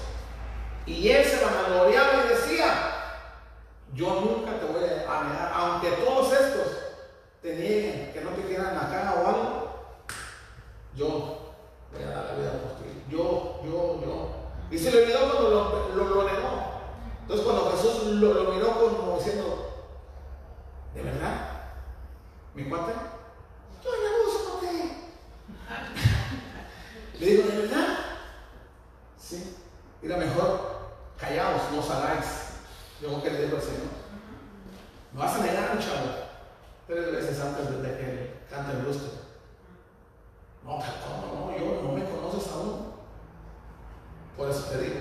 [0.86, 2.66] y él se vanagloriaba y decía,
[3.94, 6.68] yo nunca te voy a negar, aunque todos estos
[7.42, 9.65] te nieguen, que no te quieran la cara o algo,
[10.96, 11.56] yo
[11.92, 14.30] voy a dar la vida por ti, yo, yo, yo.
[14.72, 16.50] Y se le olvidó cuando lo, lo, negó.
[17.22, 19.66] Entonces cuando Jesús lo, lo miró como diciendo,
[20.96, 21.52] ¿De verdad?
[22.54, 22.94] ¿Mi cuate?
[23.84, 23.90] Yo
[24.28, 24.96] uso qué.
[27.20, 27.98] Le digo, ¿de verdad?
[29.20, 29.58] Sí.
[30.02, 32.26] Era mejor, callaos, no salgáis.
[33.02, 33.82] Yo que le digo al Señor.
[35.12, 36.26] Me vas a negar un chavo.
[36.88, 39.25] Tres veces antes de que cante el rostro.
[40.66, 41.58] No, pero ¿cómo no?
[41.58, 42.94] Yo no me conoces aún.
[44.36, 44.96] Por eso te digo.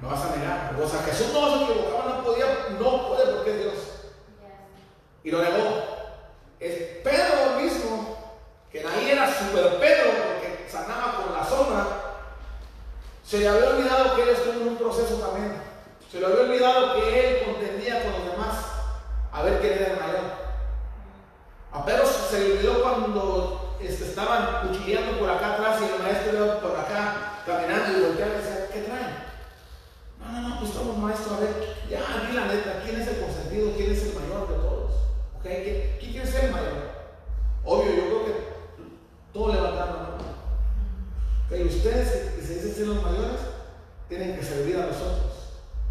[0.00, 0.76] Me vas a negar.
[0.82, 2.46] O sea, Jesús no se equivocaba, no podía,
[2.78, 3.74] no puede porque es Dios.
[5.22, 6.00] Y lo negó.
[6.58, 8.16] Es Pedro mismo,
[8.70, 11.86] que ahí era super Pedro porque sanaba con la sombra,
[13.24, 15.54] se le había olvidado que él estuvo en un proceso también.
[16.10, 18.56] Se le había olvidado que él contendía con los demás
[19.32, 20.20] a ver quién era el mayor.
[21.72, 26.36] A Pedro se le olvidó cuando este, estaban cuchilleando por acá atrás y el maestro
[26.36, 29.30] iba por acá caminando y volteaba y decía, ¿qué traen?
[30.20, 33.20] No, no, no, pues estamos maestro, a ver, ya, aquí la neta, ¿quién es el
[33.20, 33.72] consentido?
[33.76, 34.92] ¿Quién es el mayor de todos?
[35.42, 36.90] ¿Quién quiere ser mayor?
[37.64, 38.32] Obvio, yo creo que
[39.32, 40.24] todos levantaron la mano.
[41.46, 41.64] ¿Okay?
[41.64, 43.40] Ustedes que se dicen ser los mayores
[44.08, 45.32] tienen que servir a nosotros.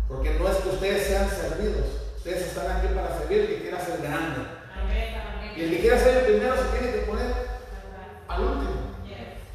[0.07, 1.85] Porque no es que ustedes sean servidos.
[2.17, 4.41] Ustedes están aquí para servir el que quiera ser grande.
[5.55, 7.49] Y el que quiera ser el primero se tiene que poner
[8.29, 8.71] al último.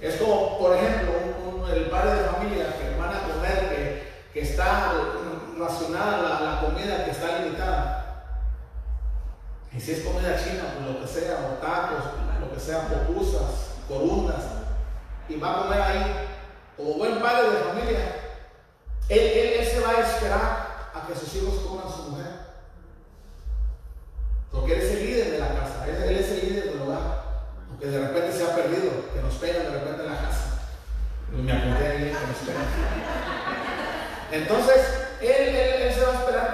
[0.00, 4.92] Es como, por ejemplo, el padre de familia que van a comer, que, que está
[5.58, 8.04] racionada la, la comida que está limitada.
[9.72, 12.04] Y si es comida china, pues lo que sea, o tacos,
[12.40, 14.42] lo que sea, popusas, corundas,
[15.28, 16.28] y va a comer ahí,
[16.76, 18.16] como buen padre de familia,
[19.08, 22.32] él, él, se va a esperar a que sus hijos coman su mujer.
[24.50, 26.73] Porque él es el líder de la casa, él, es el líder hogar.
[27.84, 30.56] Porque de repente se ha perdido, que nos pegan de repente en la casa.
[31.36, 32.64] Me apunté ahí que nos pegan.
[34.32, 34.80] Entonces,
[35.20, 36.53] él, él, se va a esperar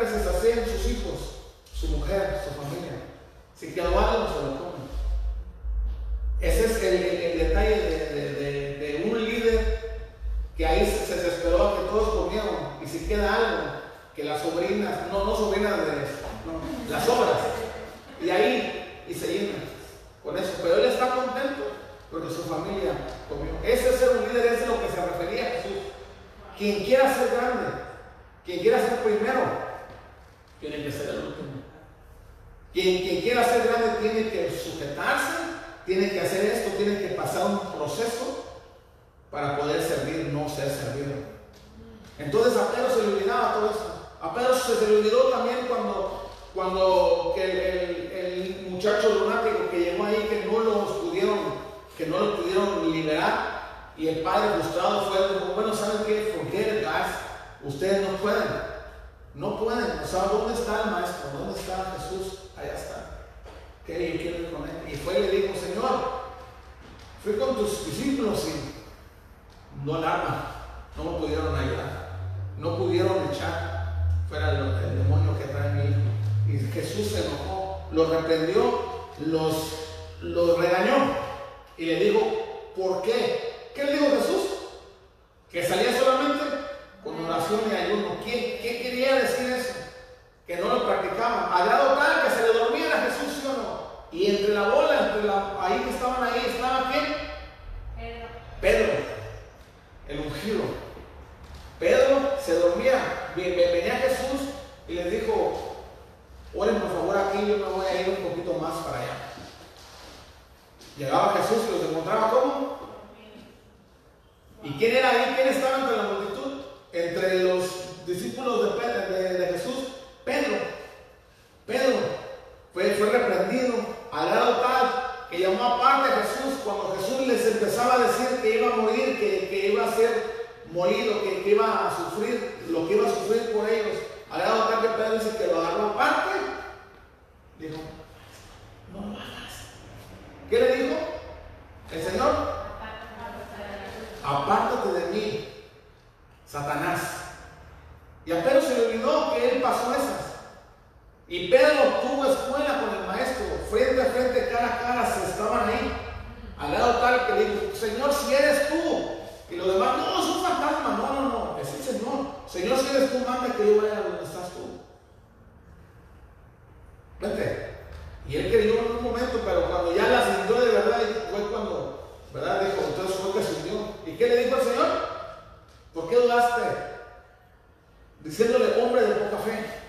[178.30, 179.79] Diciéndole, hombre de poca fe.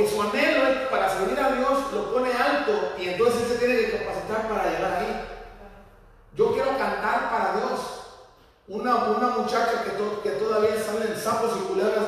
[0.00, 3.98] Porque su anhelo para servir a Dios lo pone alto y entonces se tiene que
[3.98, 5.28] capacitar para llegar ahí.
[6.34, 7.80] Yo quiero cantar para Dios.
[8.68, 9.90] Una, una muchacha que,
[10.22, 12.04] que todavía salen sapos y culebras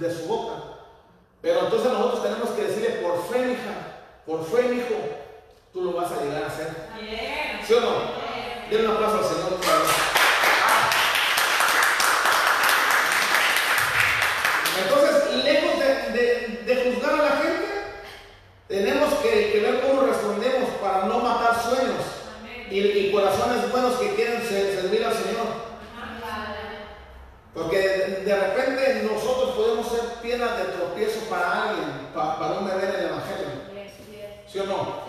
[0.00, 0.54] de su boca.
[1.40, 4.94] Pero entonces nosotros tenemos que decirle, por fe, hija, por fe, hijo,
[5.72, 6.68] tú lo vas a llegar a hacer.
[7.64, 7.92] ¿Sí o no?
[8.70, 9.46] Denle un aplauso al Señor.
[14.82, 15.76] Entonces, lejos
[16.66, 17.66] de, juzgar a la gente,
[18.68, 22.02] tenemos que, ver cómo respondemos para no matar sueños
[22.80, 25.66] y, corazones buenos que quieren servir al Señor.
[27.54, 27.78] Porque
[28.24, 33.06] de, repente nosotros podemos ser piedras de tropiezo para alguien, para, un bebé en el
[33.06, 33.46] Evangelio.
[34.46, 35.06] ¿Sí o no?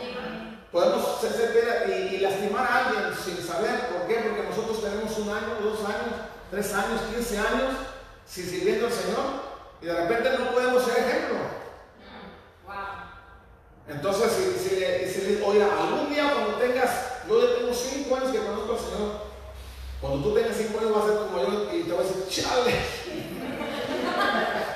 [0.71, 5.29] Podemos ser, piedras y, lastimar a alguien sin saber por qué, porque nosotros tenemos un
[5.29, 6.15] año, dos años,
[6.49, 7.73] tres años, quince años
[8.25, 9.25] sin sirviendo al Señor
[9.81, 11.37] y de repente no podemos ser ejemplo.
[13.87, 18.39] Entonces, si, si, si, oiga, algún día cuando tengas, yo ya tengo cinco años que
[18.39, 19.27] conozco al Señor,
[20.01, 22.27] cuando tú tengas cinco años vas a ser como yo y te vas a decir,
[22.29, 22.71] chale,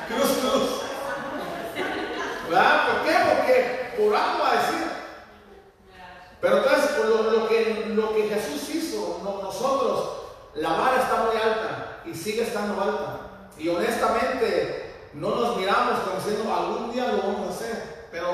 [0.07, 0.69] cruz, cruz.
[2.49, 2.87] ¿Verdad?
[2.87, 3.13] ¿Por qué?
[3.29, 3.55] Porque
[3.97, 4.87] por algo va a decir.
[6.41, 10.21] Pero entonces, lo, lo, que, lo que Jesús hizo, nosotros,
[10.55, 13.19] la vara está muy alta y sigue estando alta.
[13.57, 18.27] Y honestamente, no nos miramos como diciendo algún día lo vamos a hacer, pero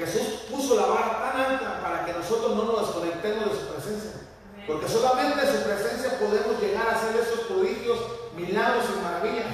[0.00, 4.10] Jesús puso la vara tan alta para que nosotros no nos desconectemos de su presencia.
[4.66, 7.98] Porque solamente en su presencia podemos llegar a hacer esos prodigios,
[8.34, 9.46] milagros y maravillas.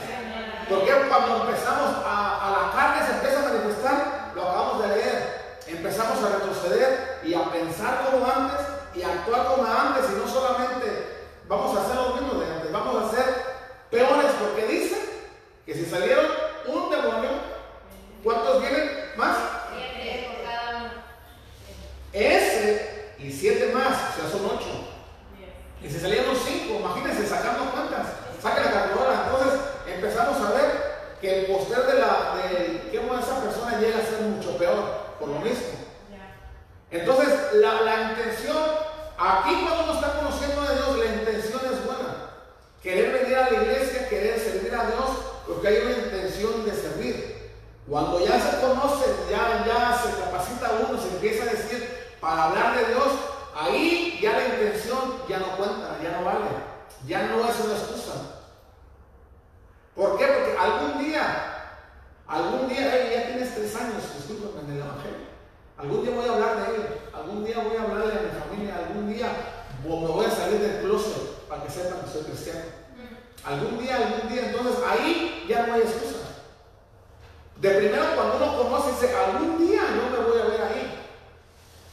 [0.69, 5.59] Porque cuando empezamos a, a, la carne se empieza a manifestar, lo acabamos de leer,
[5.67, 10.29] empezamos a retroceder y a pensar como antes y a actuar como antes y no
[10.29, 13.25] solamente vamos a hacer lo mismo de antes, vamos a ser
[13.91, 14.97] peores porque dice
[15.65, 16.27] que si salieron
[16.67, 17.31] un demonio,
[18.23, 19.37] ¿cuántos vienen más?
[19.73, 20.91] Siete por cada uno.
[22.17, 24.89] Ese y siete más, o sea, son ocho.
[25.83, 28.07] Y si salieron cinco, imagínense, sacamos cuántas.
[28.43, 29.25] Saquen la calculadora.
[29.27, 30.87] Entonces empezamos a ver
[31.21, 35.29] que el poster de la de que esa persona llega a ser mucho peor, por
[35.29, 35.77] lo mismo.
[36.91, 38.57] Entonces, la, la intención,
[39.19, 42.31] aquí cuando uno está conociendo a Dios, la intención es buena.
[42.83, 45.11] Querer venir a la iglesia, querer servir a Dios,
[45.47, 47.51] porque hay una intención de servir.
[47.89, 52.77] Cuando ya se conoce, ya, ya se capacita uno, se empieza a decir para hablar
[52.77, 53.07] de Dios,
[53.55, 54.99] ahí ya la intención
[55.29, 56.47] ya no cuenta, ya no vale,
[57.07, 58.14] ya no es una excusa.
[59.95, 60.27] ¿Por qué?
[60.27, 61.79] Porque algún día,
[62.27, 62.81] algún día,
[63.12, 65.27] ya tienes tres años, discúlpame, en el Evangelio.
[65.79, 68.77] Algún día voy a hablar de él, algún día voy a hablarle a mi familia,
[68.77, 69.29] algún día
[69.85, 72.61] me voy a salir del closet para que sepan que soy cristiano.
[73.45, 76.43] Algún día, algún día, entonces ahí ya no hay excusa.
[77.61, 80.76] De primero cuando uno conoce, dice, algún día yo me voy a ver ahí.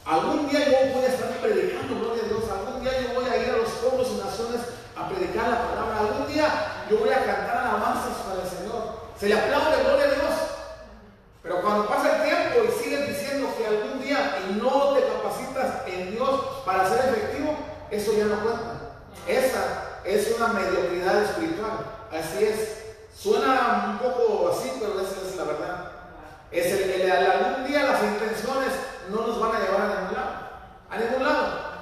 [0.04, 2.44] Algún día yo voy a estar predicando, gloria a Dios.
[2.50, 4.60] Algún día yo voy a ir a los pueblos y naciones
[4.94, 5.98] a predicar la palabra.
[6.00, 9.00] Algún día yo voy a cantar alabanzas para el Señor.
[9.18, 10.34] Se le aplaude, gloria a Dios.
[11.42, 15.88] Pero cuando pasa el tiempo y sigues diciendo que algún día y no te capacitas
[15.88, 17.56] en Dios para ser efectivo,
[17.90, 19.00] eso ya no cuenta.
[19.26, 21.80] Esa es una mediocridad espiritual.
[22.12, 22.84] Así es.
[23.16, 25.92] Suena un poco así, pero esa es la verdad.
[26.50, 28.72] Es el, algún día las intenciones
[29.10, 30.32] no nos van a llevar a ningún lado.
[30.90, 31.74] A ningún lado.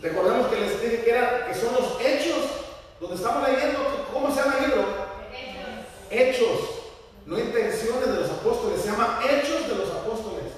[0.00, 2.44] Recordemos que les dije que, era, que son los hechos,
[3.00, 3.78] donde estamos leyendo,
[4.12, 4.84] ¿cómo se llama el libro?
[6.10, 6.60] Hechos.
[7.24, 10.52] No intenciones de los apóstoles, se llama hechos de los apóstoles.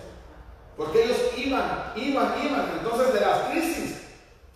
[0.76, 2.72] Porque ellos iban, iban, iban.
[2.78, 3.98] Entonces de las crisis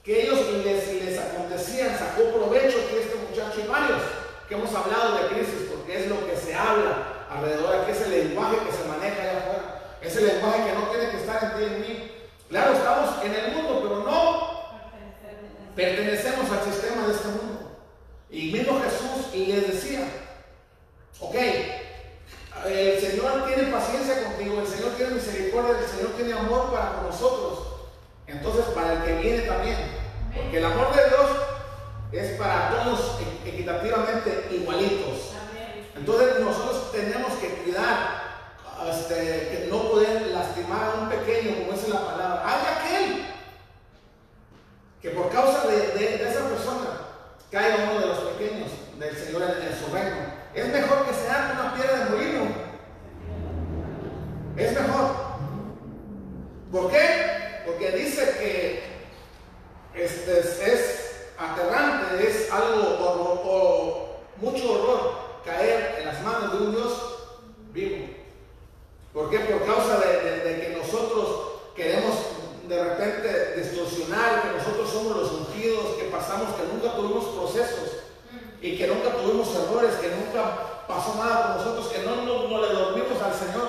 [0.02, 4.00] que ellos les, les acontecían, sacó provecho que este muchacho y varios
[4.48, 8.10] que hemos hablado de crisis, porque es lo que se habla alrededor, aquí es el
[8.28, 11.50] lenguaje que se maneja allá afuera, es el lenguaje que no tiene que estar en
[11.52, 12.12] ti y en mí.
[12.48, 14.58] Claro, estamos en el mundo, pero no
[15.74, 17.78] pertenecemos al sistema de este mundo.
[18.30, 20.08] Y mismo Jesús les decía,
[21.20, 21.34] ok,
[22.66, 27.66] el Señor tiene paciencia contigo, el Señor tiene misericordia, el Señor tiene amor para nosotros.
[28.26, 29.76] Entonces, para el que viene también,
[30.34, 31.30] porque el amor de Dios
[32.12, 35.32] es para todos equitativamente igualitos.
[35.96, 38.27] Entonces nosotros tenemos que cuidar
[38.90, 42.42] este, que no poder lastimar a un pequeño, como dice la palabra.
[42.44, 43.26] Hay aquel
[45.02, 47.00] que por causa de, esa persona
[47.50, 50.16] caiga uno de los pequeños del Señor en, en su reino.
[50.54, 52.46] Es mejor que se haga una piedra de molino.
[54.56, 55.28] Es mejor.
[56.72, 57.62] ¿Por qué?
[57.64, 58.98] Porque dice que
[59.94, 61.08] este es, es
[61.38, 67.18] aterrante, es algo horror, o mucho horror caer en las manos de un Dios
[67.72, 68.06] vivo.
[69.18, 69.40] ¿Por qué?
[69.40, 71.26] Por causa de, de- de que nosotros
[71.74, 72.14] queremos
[72.68, 77.88] de repente distorsionar, que nosotros somos los ungidos, que pasamos, que nunca tuvimos procesos
[78.62, 82.62] y que nunca tuvimos errores, que nunca pasó nada con nosotros, que no, no, no
[82.64, 83.68] le dormimos al Señor.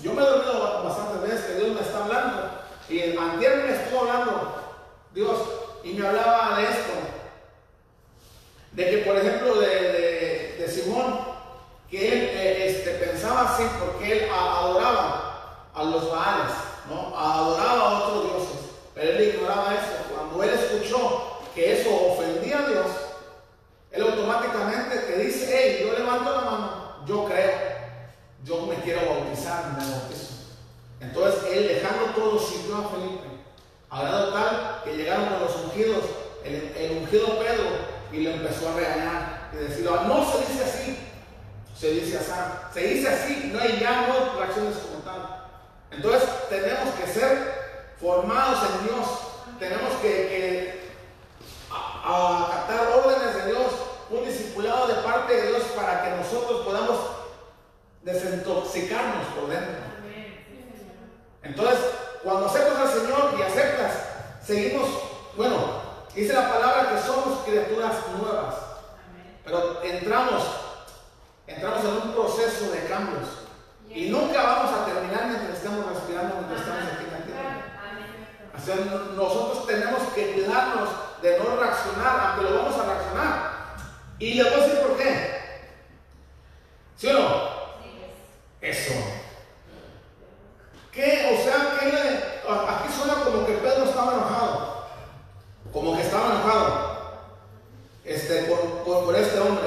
[0.00, 2.50] Yo me he dormido ba- bastantes veces que Dios me está hablando
[2.88, 4.54] y antier me estuvo hablando
[5.12, 5.36] Dios
[5.84, 6.92] y me hablaba de esto,
[8.72, 11.35] de que por ejemplo de, de- de Simón,
[11.90, 16.52] que él eh, este, pensaba así porque él adoraba a los Baales,
[16.88, 17.16] ¿no?
[17.16, 18.60] adoraba a otros dioses,
[18.94, 20.14] pero él ignoraba eso.
[20.14, 22.86] Cuando él escuchó que eso ofendía a Dios,
[23.92, 27.52] él automáticamente que dice, hey, yo levanto la mano, yo creo,
[28.44, 30.34] yo me quiero bautizar, bautizo.
[31.00, 33.26] Entonces él dejando todo siguió a Felipe,
[33.90, 36.04] a tal que llegaron con los ungidos,
[36.44, 37.64] el, ungido Pedro,
[38.12, 41.05] y le empezó a regañar y decirle, "Ah, no se dice así,
[41.78, 42.32] se dice así,
[42.72, 45.44] se dice así, no hay ya no reacciones como tal.
[45.90, 49.06] Entonces tenemos que ser formados en Dios,
[49.58, 50.90] tenemos que, que
[51.70, 53.72] acatar órdenes de Dios,
[54.10, 56.98] un discipulado de parte de Dios para que nosotros podamos
[58.02, 59.86] desintoxicarnos por dentro.
[61.42, 61.78] Entonces,
[62.22, 63.92] cuando aceptas al Señor y aceptas,
[64.44, 64.88] seguimos,
[65.36, 65.56] bueno,
[66.14, 68.54] dice la palabra que somos criaturas nuevas,
[69.44, 70.42] pero entramos,
[71.46, 73.28] entramos en un proceso de cambios
[73.88, 78.52] y nunca vamos a terminar mientras estemos respirando, mientras estamos aquí en la tierra.
[78.56, 80.88] O sea, no- nosotros tenemos que cuidarnos
[81.22, 83.56] de no reaccionar, aunque lo vamos a reaccionar.
[84.18, 85.36] Y le voy a decir por qué.
[86.96, 87.56] ¿Sí o no?
[88.60, 88.92] Eso.
[90.92, 91.38] ¿Qué?
[91.38, 94.86] O sea, ¿qué le- aquí suena como que Pedro estaba enojado.
[95.72, 96.96] Como que estaba enojado.
[98.04, 99.66] Este, por, por- por este hombre.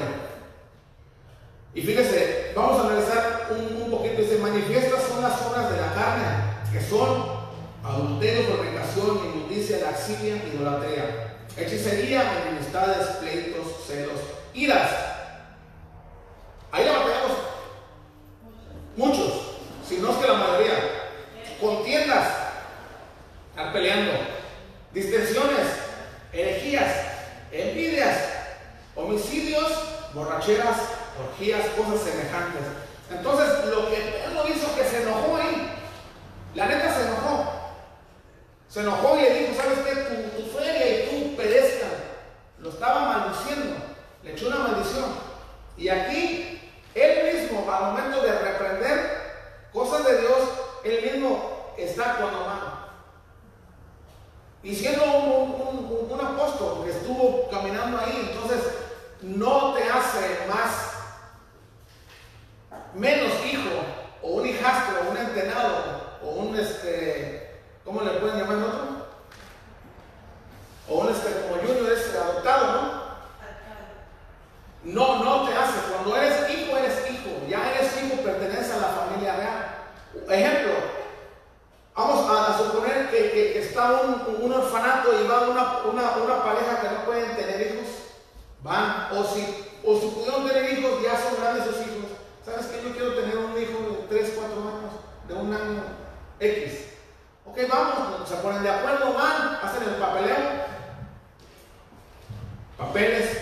[1.74, 4.22] Y fíjese, vamos a analizar un, un poquito.
[4.22, 6.26] Dice, manifiestas son las obras de la carne,
[6.72, 7.40] que son
[7.84, 14.20] adulterio, fornicación, inmundicia, laxilia, idolatría, hechicería, enemistades, pleitos, celos,
[14.54, 14.90] iras.
[16.72, 17.38] Ahí la batallamos
[18.96, 19.34] muchos,
[19.88, 20.74] si no es que la mayoría.
[21.60, 22.28] Contiendas,
[23.50, 24.14] estar peleando,
[24.94, 25.68] distensiones,
[26.32, 26.92] herejías,
[27.52, 28.18] envidias,
[28.96, 29.72] homicidios,
[30.14, 30.78] borracheras,
[31.24, 32.62] cosas semejantes.
[33.12, 35.74] Entonces, lo que Pedro hizo que se enojó ahí,
[36.56, 37.52] la neta se enojó.
[38.68, 39.96] Se enojó y le dijo, ¿sabes qué?
[39.96, 41.90] Tu, tu feria y tú perezcan.
[42.60, 43.76] Lo estaba maldiciendo.
[44.24, 45.06] Le echó una maldición.
[45.78, 49.20] Y aquí, él mismo, al momento de reprender
[49.74, 50.38] cosas de Dios,
[50.84, 52.60] él mismo está actuando mal.
[54.62, 58.60] Y siendo un- un apóstol que estuvo caminando ahí, entonces
[59.22, 60.99] no te hace más,
[63.00, 63.70] menos hijo,
[64.22, 65.76] o un hijastro, o un entenado,
[66.24, 69.06] o un este, ¿cómo le pueden llamar otro?
[70.90, 73.00] O un este, como Junior es adoptado, ¿no?
[74.84, 75.92] No, no te hace.
[75.92, 77.30] Cuando eres hijo, eres hijo.
[77.48, 79.76] Ya eres hijo, pertenece a la familia real.
[80.30, 80.74] Ejemplo,
[81.96, 86.44] vamos a, suponer que, que- que está un, un orfanato y va una, una, una
[86.44, 87.88] pareja que no pueden tener hijos.
[88.62, 89.42] Van, o si,
[89.84, 92.09] o si pudieron tener hijos, ya son grandes sus hijos.
[92.50, 92.84] ¿Sabes qué?
[92.84, 94.92] Yo quiero tener un hijo de 3, 4 años,
[95.28, 95.84] de un año
[96.40, 96.86] X.
[97.46, 100.38] Ok, vamos, se ponen de acuerdo, van, hacen el papeleo,
[102.78, 103.38] papeles,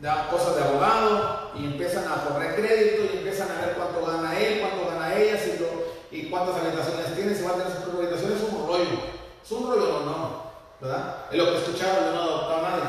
[0.00, 4.38] da cosas de abogado y empiezan a correr crédito y empiezan a ver cuánto gana
[4.38, 7.80] él, cuánto gana ella, si lo- y cuántas habitaciones tiene, si va a tener sus
[7.84, 9.00] propias habitaciones, es un rollo.
[9.44, 10.42] Es un rollo o no,
[10.80, 11.16] ¿verdad?
[11.30, 12.84] Es lo que escucharon de no adoptar a nadie.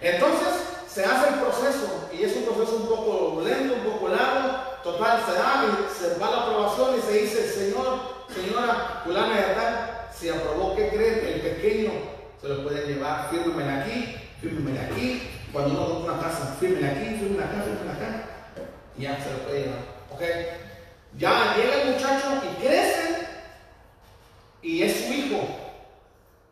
[0.00, 0.59] Entonces
[0.92, 4.58] se hace el proceso y es un proceso un poco lento, un poco largo.
[4.82, 8.00] Total, se da y se va la aprobación y se dice, Señor,
[8.34, 11.34] señora fulana de tal, si aprobó, ¿qué creen?
[11.34, 11.90] El pequeño
[12.40, 15.30] se lo pueden llevar, fírmenme aquí, fírmenme aquí.
[15.52, 18.24] Cuando uno compra una casa, fírmenme aquí, fírmenme acá, fírmenme acá.
[18.96, 19.78] Y ya se lo puede llevar.
[20.10, 20.22] ¿Ok?
[21.18, 23.28] Ya llega el muchacho y crece
[24.62, 25.40] y es su hijo.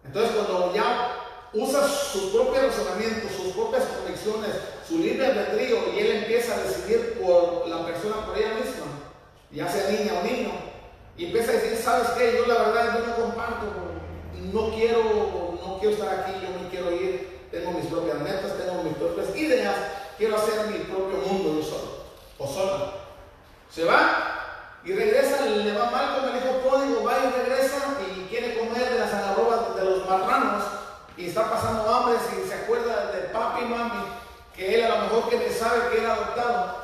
[0.04, 1.17] Entonces cuando ya
[1.52, 4.50] usa sus propios razonamientos, sus propias convicciones,
[4.86, 8.86] su libre albedrío y él empieza a decidir por la persona, por ella misma,
[9.50, 10.50] ya sea niña o niño,
[11.16, 12.36] y empieza a decir, ¿sabes qué?
[12.36, 13.66] Yo la verdad yo no comparto,
[14.52, 18.82] no quiero, no quiero estar aquí, yo me quiero ir, tengo mis propias metas, tengo
[18.82, 19.74] mis propias ideas,
[20.18, 22.04] quiero hacer mi propio mundo yo solo,
[22.38, 22.92] o sola.
[23.70, 28.28] Se va y regresa, le va mal con el hijo pródigo, va y regresa y
[28.28, 30.67] quiere comer de las agarrobas de los marranos
[31.18, 34.04] y está pasando hambre y se acuerda de papi y mami,
[34.54, 36.78] que él a lo mejor que le sabe que era adoptado.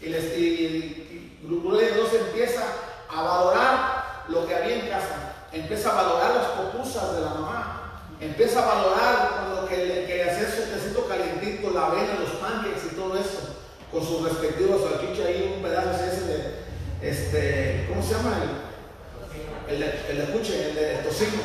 [0.00, 2.62] Y, les, y, de Dios empieza
[3.08, 8.02] a valorar lo que había en casa, empieza a valorar las popusas de la mamá,
[8.20, 12.92] empieza a valorar cuando que le, que hacía su tecito calientito, la avena, los pancakes
[12.92, 13.56] y todo eso,
[13.90, 16.66] con sus respectivos salchicha y un pedazo ese de,
[17.02, 18.36] este, ¿cómo se llama?
[19.68, 21.42] El, el, de, el el de tocino,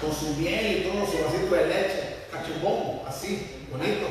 [0.00, 4.06] Con su miel y todo, su vasito de leche, cachimbón, así, bonito.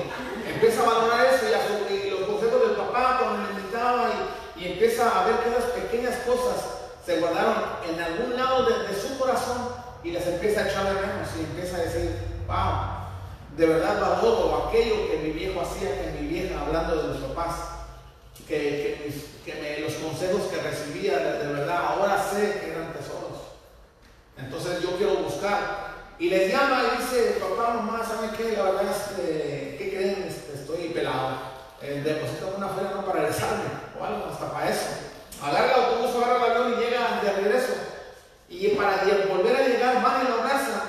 [0.47, 4.09] Empieza a valorar eso y, los consejos del papá cuando me invitaba
[4.57, 6.57] y, y, empieza a ver que esas pequeñas cosas
[7.05, 7.55] se guardaron
[7.87, 9.69] en algún lado de, de su corazón
[10.03, 12.11] y las empieza a echar de menos y empieza a decir,
[12.47, 12.97] wow,
[13.57, 17.55] de verdad valoro aquello que mi viejo hacía, que mi vieja, hablando de los papás,
[18.47, 19.13] que,
[19.45, 22.76] que, los consejos que recibía de, verdad, ahora sé que.
[24.37, 25.87] Entonces yo quiero buscar.
[26.19, 28.57] Y les llama y dice, papá, mamá, ¿saben qué?
[28.57, 30.25] La verdad es que, ¿qué creen?
[30.27, 31.57] Este, estoy pelado.
[31.81, 33.65] Eh, deposito una feria no para regresarme,
[33.99, 34.87] o algo, hasta para eso.
[35.43, 37.73] Agarra el autobús, agarra el avión y llega de regreso.
[38.49, 40.81] Y para volver a llegar, van y lo abrazan.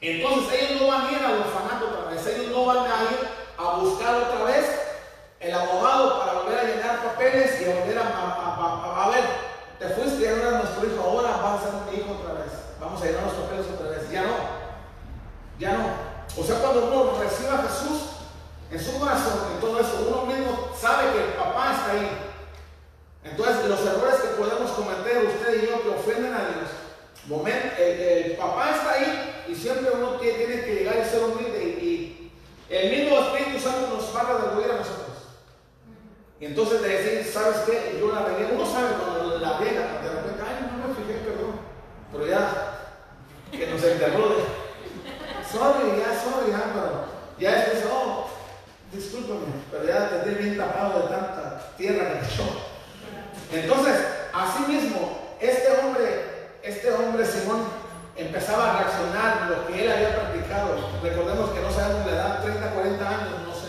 [0.00, 3.28] Entonces ellos no van a ir al orfanato otra vez, ellos no van a ir
[3.56, 4.66] a buscar otra vez
[5.40, 9.24] el abogado para volver a llenar papeles y volver a, a, ver,
[9.78, 12.52] te fuiste y ahora nuestro hijo, ahora vas a ser mi hijo otra vez,
[12.84, 14.36] vamos a llenar los papeles otra vez, ya no,
[15.58, 16.14] ya no.
[16.36, 18.00] O sea, cuando uno recibe a Jesús
[18.70, 22.10] en su corazón y todo eso, uno mismo sabe que el papá está ahí.
[23.24, 26.68] Entonces, los errores que podemos cometer usted y yo que ofenden a Dios,
[27.78, 32.10] el, papá está ahí y siempre uno tiene que llegar y ser humilde y,
[32.68, 35.04] el mismo Espíritu Santo nos va a redarguir a nosotros.
[36.40, 37.98] Y entonces de decir, ¿sabes qué?
[38.00, 38.52] Yo la regué.
[38.52, 41.60] Uno sabe cuando la riega, de repente, ay, no me fijé, perdón.
[42.10, 42.73] Pero ya,
[43.56, 44.44] que nos enterró de,
[45.50, 47.04] sorry, ya, sorry, ya, pero
[47.38, 48.26] ya es oh,
[48.92, 52.44] discúlpame, pero ya te estoy bien tapado de tanta tierra que te echó.
[53.52, 53.94] Entonces,
[54.32, 57.64] así mismo, este hombre, este hombre Simón,
[58.16, 60.76] empezaba a reaccionar lo que él había practicado.
[61.02, 63.68] Recordemos que no sabemos la edad, 30, 40 años, no sé.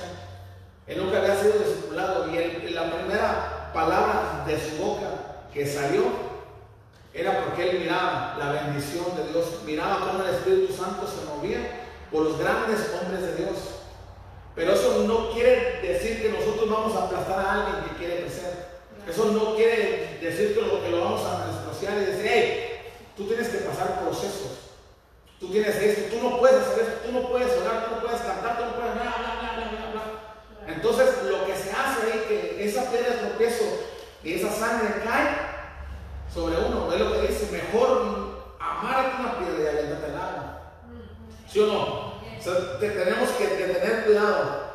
[0.87, 5.07] Él nunca había sido discipulado y la primera palabra de su boca
[5.53, 6.34] que salió
[7.15, 11.85] era porque él miraba la bendición de Dios, miraba cómo el Espíritu Santo se movía
[12.11, 13.55] por los grandes hombres de Dios.
[14.53, 18.67] Pero eso no quiere decir que nosotros vamos a aplastar a alguien que quiere crecer.
[19.07, 23.25] Eso no quiere decir que lo, que lo vamos a despreciar y decir, hey, tú
[23.27, 24.75] tienes que pasar procesos.
[25.39, 28.21] Tú tienes esto, tú no puedes hacer esto, tú no puedes orar, tú no puedes
[28.21, 30.73] cantar, tú no puedes bla, bla, bla, bla.
[30.73, 33.63] Entonces, lo que se hace es que esa piedra de tropiezo
[34.23, 35.54] y esa sangre cae
[36.35, 36.91] sobre uno.
[36.93, 40.61] Es lo que dice, mejor amar a una piedra y alentarte el agua.
[41.49, 42.15] ¿Sí o no?
[42.79, 44.65] tenemos que, tener cuidado.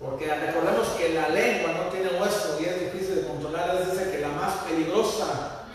[0.00, 3.76] Porque recordemos que la lengua no tiene hueso y es difícil de controlar.
[3.76, 5.66] Es decir, que la más peligrosa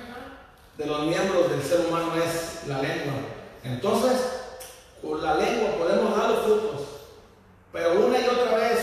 [0.78, 3.14] de los miembros del ser humano es la lengua.
[3.64, 4.18] Entonces,
[5.00, 6.82] con la lengua podemos dar los frutos.
[7.72, 8.80] Pero una y otra vez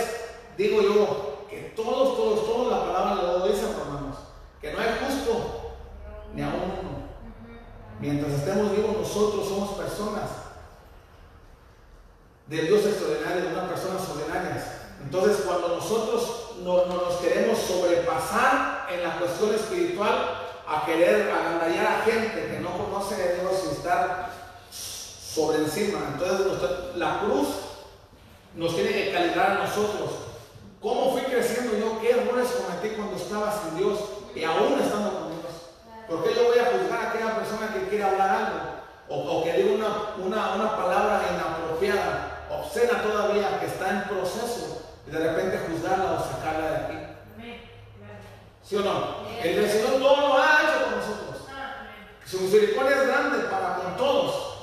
[0.56, 4.16] digo yo que todos, todos, todos la palabra lo dicen, hermanos,
[4.60, 5.61] que no hay justo
[6.34, 7.02] ni a uno.
[8.00, 10.30] Mientras estemos vivos, nosotros somos personas
[12.46, 14.64] de Dios extraordinario, de una persona ordinarias.
[15.02, 22.02] Entonces, cuando nosotros no, nos queremos sobrepasar en la cuestión espiritual, a querer agandallar a
[22.04, 24.30] gente que no conoce a Dios y estar
[24.70, 26.46] sobre encima, entonces
[26.96, 27.48] la cruz
[28.54, 30.10] nos tiene que calibrar a nosotros
[30.82, 32.00] ¿Cómo fui creciendo yo?
[32.00, 34.00] ¿Qué errores cometí cuando estaba sin Dios
[34.34, 35.21] y aún estando con?
[36.08, 38.72] ¿Por qué yo voy a juzgar a aquella persona que quiere hablar algo?
[39.08, 45.10] O, que diga una, una, una, palabra inapropiada, obscena todavía, que está en proceso, y
[45.10, 46.98] de repente juzgarla o sacarla de aquí.
[48.62, 49.16] ¿Sí o no?
[49.42, 51.48] El Señor todo lo ha hecho con nosotros.
[52.24, 54.56] Su misericordia es grande para con todos.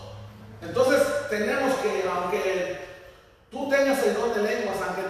[0.61, 2.87] Entonces tenemos que, aunque
[3.51, 5.03] tú tengas el don de lenguas, aunque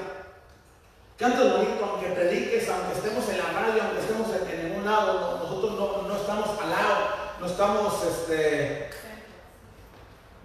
[1.19, 5.73] Canta bonito, aunque prediques, aunque estemos en la radio, aunque estemos en, ningún lado, nosotros
[6.07, 6.95] no, estamos al lado,
[7.41, 8.89] no estamos, este,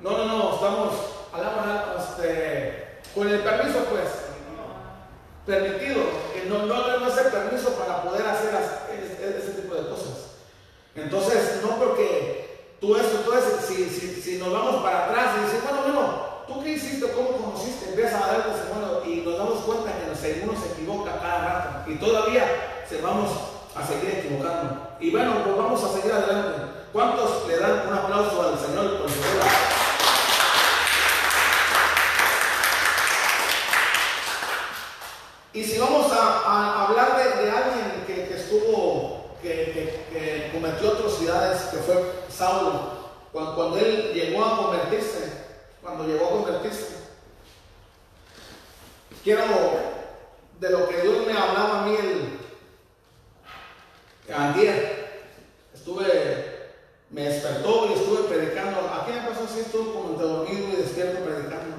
[0.01, 0.95] no, no, no, estamos
[1.33, 1.55] al lado,
[3.15, 4.09] con el permiso pues,
[5.47, 6.03] permitido,
[6.35, 8.53] que no, no, no es el permiso para poder hacer
[8.91, 10.33] ese, tipo de cosas.
[10.97, 15.45] Entonces, no porque tú eso, tú eso, si, si, si nos vamos para atrás y
[15.45, 17.11] dices, bueno, bueno, ¿tú qué hiciste?
[17.13, 17.91] ¿Cómo conociste?
[17.91, 20.05] Empieza a dar testimonio y nos damos cuenta que
[20.43, 23.31] uno se equivoca cada rato y todavía se vamos
[23.75, 24.89] a seguir equivocando.
[25.01, 26.63] Y bueno, pues vamos a seguir adelante.
[26.93, 29.17] ¿Cuántos le dan un aplauso al Señor por su
[35.53, 43.05] Y si vamos a, hablar de, alguien que, estuvo, que, cometió atrocidades, que fue Saulo,
[43.33, 45.44] cuando, él llegó a convertirse,
[45.85, 46.97] cuando llegó a convertirse,
[49.23, 49.45] quiero
[50.59, 52.39] de lo que Dios me hablaba a mí el
[54.35, 55.35] ayer,
[55.75, 56.73] estuve,
[57.11, 58.81] me despertó y estuve predicando.
[58.81, 61.77] Aquí me pasó así, estuve como dormido y despierto predicando.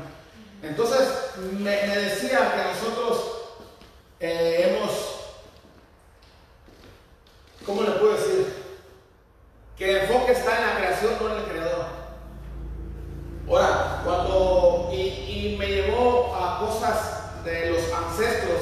[0.61, 1.07] Entonces
[1.37, 3.31] me decía que nosotros
[4.19, 4.91] eh, hemos,
[7.65, 8.53] ¿cómo le puedo decir?
[9.75, 12.04] Que el enfoque está en la creación, no en el creador.
[13.47, 18.59] Ahora, cuando, y, me llevó a cosas de los ancestros,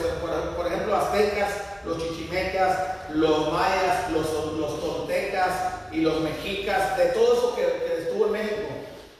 [0.58, 1.52] por, ejemplo, aztecas,
[1.86, 2.78] los chichimecas,
[3.14, 5.52] los mayas, los, los toltecas
[5.92, 8.68] y los mexicas, de todo eso que, estuvo en México.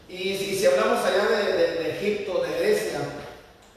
[0.10, 3.00] Y si, hablamos allá de, Egipto, de Grecia,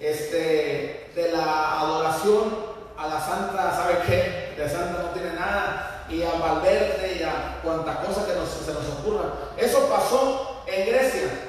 [0.00, 2.66] este, de la adoración
[2.98, 4.60] a la santa, ¿sabe qué?
[4.60, 8.88] De santa no tiene nada, y a Valverde y a cuanta cosa que se nos
[8.98, 9.32] ocurra.
[9.56, 11.45] Eso pasó en Grecia.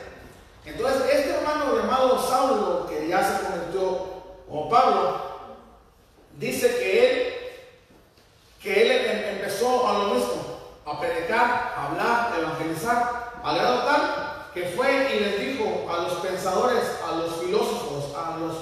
[0.68, 4.08] Entonces, este hermano llamado Saulo, que ya se convirtió
[4.48, 5.22] como Pablo,
[6.38, 7.34] dice que él,
[8.62, 13.84] que él em, empezó a lo mismo, a predicar, a hablar, a evangelizar, al grado
[13.84, 18.56] tal que fue y les dijo a los pensadores, a los filósofos, a los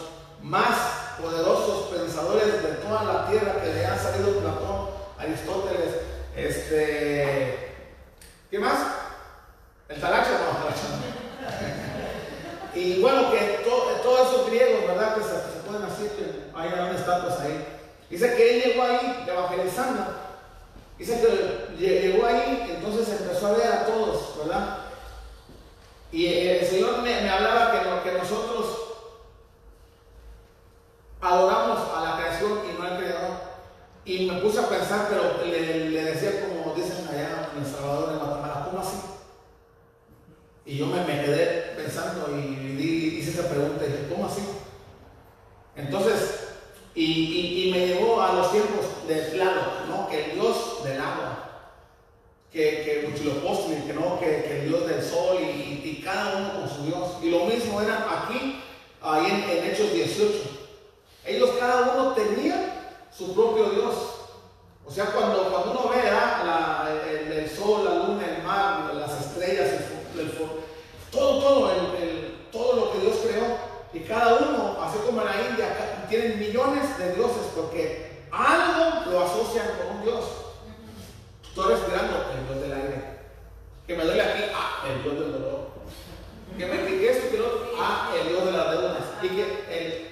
[0.43, 0.75] más
[1.21, 5.95] poderosos pensadores de toda la tierra que le han salido Platón, Aristóteles,
[6.35, 7.75] este,
[8.51, 9.04] ¿qué más?
[9.87, 10.69] El talacho, no,
[12.79, 13.63] Y bueno, que
[14.03, 15.15] todos esos griegos, ¿verdad?
[15.15, 15.29] Que se,
[15.67, 17.65] pueden hacer, que hay estatuas ahí.
[18.09, 20.03] Dice que él llegó ahí evangelizando.
[20.97, 24.77] Dice que llegó ahí, entonces empezó a ver a todos, ¿verdad?
[26.11, 28.85] Y el Señor me, hablaba que, que nosotros
[31.21, 33.55] adoramos a la creación y no al Creador.
[34.05, 38.19] Y me puse a pensar, pero le, decía como dicen allá en El Salvador, en
[38.19, 38.97] Guatemala, ¿cómo así?
[40.65, 44.41] Y yo me, me quedé pensando y, hice esa pregunta y dije, ¿cómo así?
[45.75, 46.39] Entonces,
[46.95, 50.07] y, me llevó a los tiempos del claro, ¿no?
[50.07, 51.45] Que el Dios del agua
[52.55, 53.05] que, que
[53.85, 57.17] que no, que, que, el Dios del sol y, y, cada uno con su Dios.
[57.21, 58.61] Y lo mismo era aquí,
[59.01, 60.33] ahí en, Hechos 18.
[61.25, 63.93] Ellos cada uno tenía su propio Dios.
[64.85, 69.67] O sea, cuando, cuando uno ve ah, el, sol, la luna, el mar, las estrellas,
[69.73, 69.94] el,
[71.11, 71.71] todo, todo,
[72.51, 73.57] todo lo que Dios creó,
[73.93, 79.25] y cada uno, así como en la India, tienen millones de dioses porque algo lo
[79.25, 80.25] asocian con un Dios.
[81.47, 83.15] Estoy respirando el Dios del aire.
[83.87, 85.69] Que me duele aquí, ah, el Dios del dolor.
[86.57, 87.39] Que me pique esto, que
[87.79, 88.97] ah, el Dios de las deudas.
[89.21, 90.05] Y que el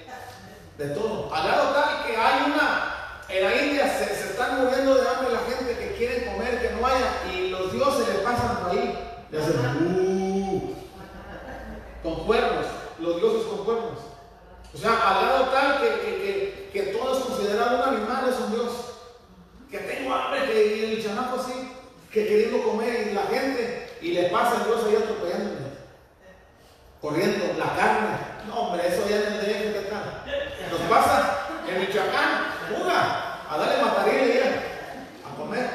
[0.78, 1.34] de todo.
[1.34, 5.32] Al lado tal que hay una, en la India se, se, están muriendo de hambre
[5.32, 8.98] la gente que quiere comer, que no haya, y los dioses le pasan por ahí.
[9.38, 9.56] Hacen,
[9.86, 10.74] uh,
[12.02, 12.66] con cuernos,
[12.98, 13.98] los dioses con cuernos.
[14.72, 17.46] O sea, al lado tal que, que, que, que todo es un
[17.82, 18.72] animal, es un dios
[19.70, 21.72] que tengo hambre, que el chamaco así,
[22.12, 25.66] que queriendo comer y la gente, y le pasa el Dios ahí atropellándome,
[27.00, 28.34] corriendo, la carne.
[28.46, 30.24] No, hombre, eso ya no deje de acá.
[30.70, 34.42] Nos pasa en Michoacán, una, a darle matarile
[35.24, 35.70] a comer.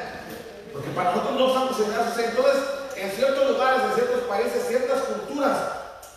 [0.72, 5.58] Porque para nosotros no estamos en Entonces, en ciertos lugares, en ciertos países, ciertas culturas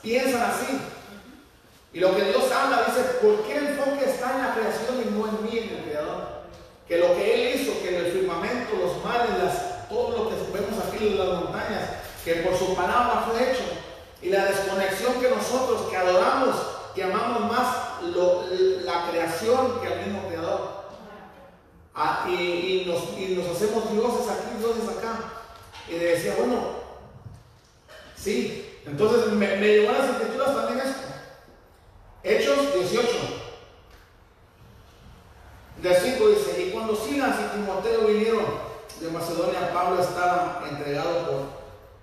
[0.02, 0.80] piensan así.
[1.94, 5.12] Y lo que Dios habla dice, ¿por qué el enfoque está en la creación y
[5.12, 6.34] no en mí, en el Creador?
[6.88, 9.30] que lo que Él hizo, que en el firmamento, los mares,
[9.90, 11.90] todo lo que vemos aquí en las montañas,
[12.26, 13.64] que por su palabra fue hecho,
[14.22, 16.56] y la desconexión que nosotros que adoramos,
[16.94, 17.68] que amamos más
[18.02, 20.84] la creación que al mismo creador.
[21.96, 25.43] Ah, y, nos, hacemos dioses aquí, dioses acá.
[25.90, 26.62] Y decía, bueno,
[28.16, 28.80] sí.
[28.86, 31.02] Entonces me, llevó a las escrituras también esto.
[32.24, 33.10] Hechos 18.
[35.82, 38.46] De 5 dice, y cuando Silas y Timoteo vinieron
[39.02, 41.42] de Macedonia, Pablo estaba entregado por,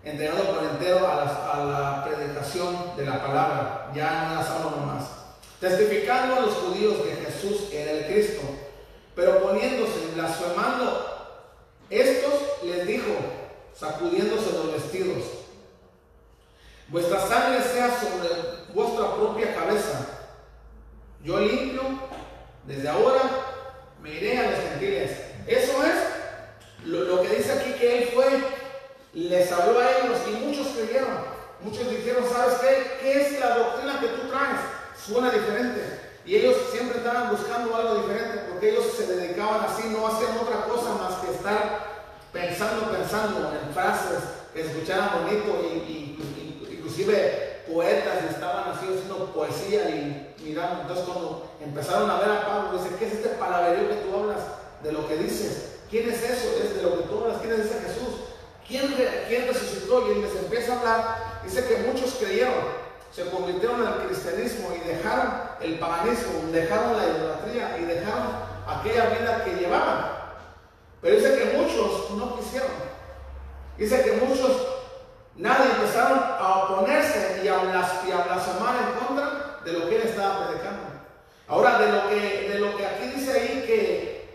[0.04, 5.04] entregado por entero a la, predicación de la palabra, ya no era solo nomás.
[5.60, 8.42] testificando a los judíos que Jesús era el Cristo,
[9.14, 11.38] pero poniéndose blasfemando,
[11.88, 13.12] estos les dijo,
[13.74, 15.24] sacudiéndose los vestidos,
[16.88, 18.28] vuestra sangre sea sobre
[18.74, 20.06] vuestra propia cabeza.
[21.22, 21.82] Yo limpio,
[22.66, 23.22] desde ahora
[24.02, 25.10] me iré a los gentiles.
[25.46, 28.26] Eso es lo, que dice aquí que él fue,
[29.12, 31.30] les habló a ellos y muchos creyeron.
[31.60, 32.98] Muchos dijeron, ¿sabes qué?
[33.00, 34.60] ¿Qué es la doctrina que tú traes?
[35.06, 36.00] Suena diferente.
[36.24, 40.64] Y ellos siempre estaban buscando algo diferente porque ellos se dedicaban así, no hacían otra
[40.64, 41.90] cosa más que estar
[42.32, 44.18] pensando, pensando en frases
[44.52, 46.16] que se escucharan bonito y,
[46.70, 50.82] inclusive poetas estaban así haciendo poesía y mirando.
[50.82, 54.40] Entonces cuando empezaron a ver a Pablo, dice, ¿qué es este palabrerío que tú hablas
[54.82, 55.78] de lo que dices?
[55.88, 56.48] ¿Quién es eso?
[56.62, 57.38] Es de lo que tú hablas.
[57.40, 58.14] ¿Quién es ese Jesús?
[58.66, 58.94] ¿Quién,
[59.28, 60.10] ¿Quién resucitó?
[60.10, 62.54] Y les empieza a hablar Dice que muchos creyeron,
[63.12, 68.28] se convirtieron al cristianismo y dejaron el paganismo, dejaron la idolatría y dejaron
[68.66, 70.12] aquella vida que llevaban.
[71.00, 72.70] Pero dice que muchos no quisieron.
[73.76, 74.50] Dice que muchos,
[75.36, 80.82] nadie empezaron a oponerse y a, blasfemar en contra de lo que él estaba predicando.
[81.48, 84.28] Ahora, de lo que, de lo que aquí dice ahí que,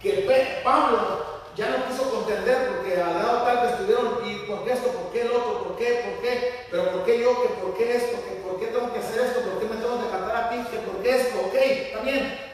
[0.00, 1.26] que Pablo
[1.56, 5.12] ya no quiso contender porque al lado tal que estuvieron, y por qué esto, por
[5.12, 8.16] qué el otro, por qué, por qué, pero por qué yo, que por qué esto,
[8.24, 10.56] que por qué tengo que hacer esto, por qué me tengo que cantar a ti,
[10.70, 12.47] que por qué esto, ok, bien.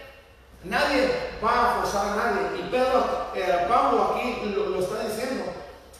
[0.64, 1.10] Nadie
[1.44, 2.60] va a forzar a nadie.
[2.60, 5.44] Y Pedro, eh, Pablo aquí lo, lo, está diciendo.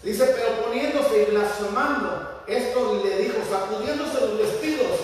[0.02, 5.00] Dice, pero poniéndose y blasfemando, esto le dijo, sacudiéndose los vestidos,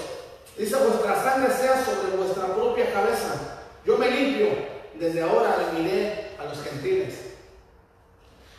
[0.56, 3.34] dice, vuestra sangre sea sobre vuestra propia cabeza.
[3.84, 4.48] Yo me limpio,
[4.94, 7.14] desde ahora le miré a los gentiles.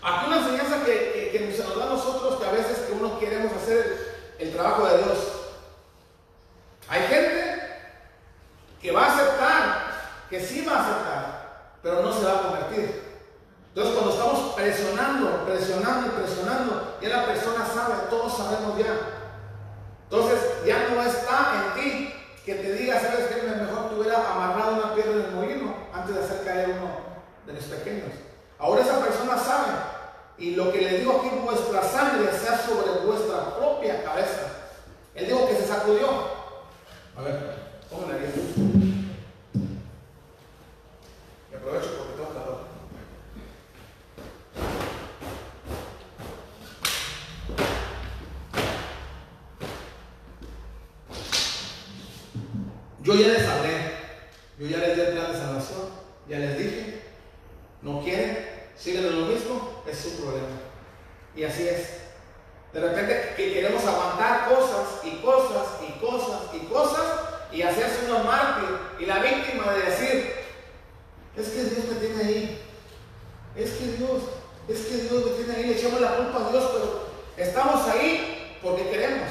[0.03, 3.19] Aquí una enseñanza que, que, se nos da a nosotros que a veces que uno
[3.19, 5.17] queremos hacer el trabajo de Dios.
[6.89, 7.61] Hay gente
[8.81, 9.90] que va a aceptar,
[10.31, 13.03] que sí va a aceptar, pero no se va a convertir.
[13.67, 18.95] Entonces cuando estamos presionando, presionando y presionando, ya la persona sabe, todos sabemos ya.
[20.09, 22.13] Entonces ya no está en ti
[22.45, 26.15] que te diga, sabes que mejor te hubiera amarrado una piedra en el molino antes
[26.15, 26.91] de hacer caer uno
[27.45, 28.11] de los pequeños.
[28.57, 29.71] Ahora esa persona sabe.
[30.37, 34.47] Y lo que le digo aquí, vuestra sangre sea sobre vuestra propia cabeza.
[35.13, 36.07] Él dijo que se sacudió.
[37.17, 37.35] A ver,
[37.91, 38.81] ahí.
[38.81, 38.90] Y
[41.61, 42.61] aprovecho porque tengo calor.
[53.03, 53.71] Yo ya les hablé,
[54.59, 55.89] yo ya les di el plan de salvación,
[56.27, 57.01] ya les dije,
[57.81, 60.47] no quieren, siguen en lo mismo, es su problema.
[61.35, 62.01] Y así es.
[62.73, 67.05] De repente que queremos aguantar cosas y cosas y cosas y cosas
[67.51, 68.69] y hacerse uno mártir
[68.99, 70.40] y la víctima de decir,
[71.35, 72.61] es que Dios me tiene ahí,
[73.55, 74.21] es que Dios,
[74.67, 77.01] es que Dios me tiene ahí, le echamos la culpa a Dios, pero
[77.37, 79.29] estamos ahí porque queremos.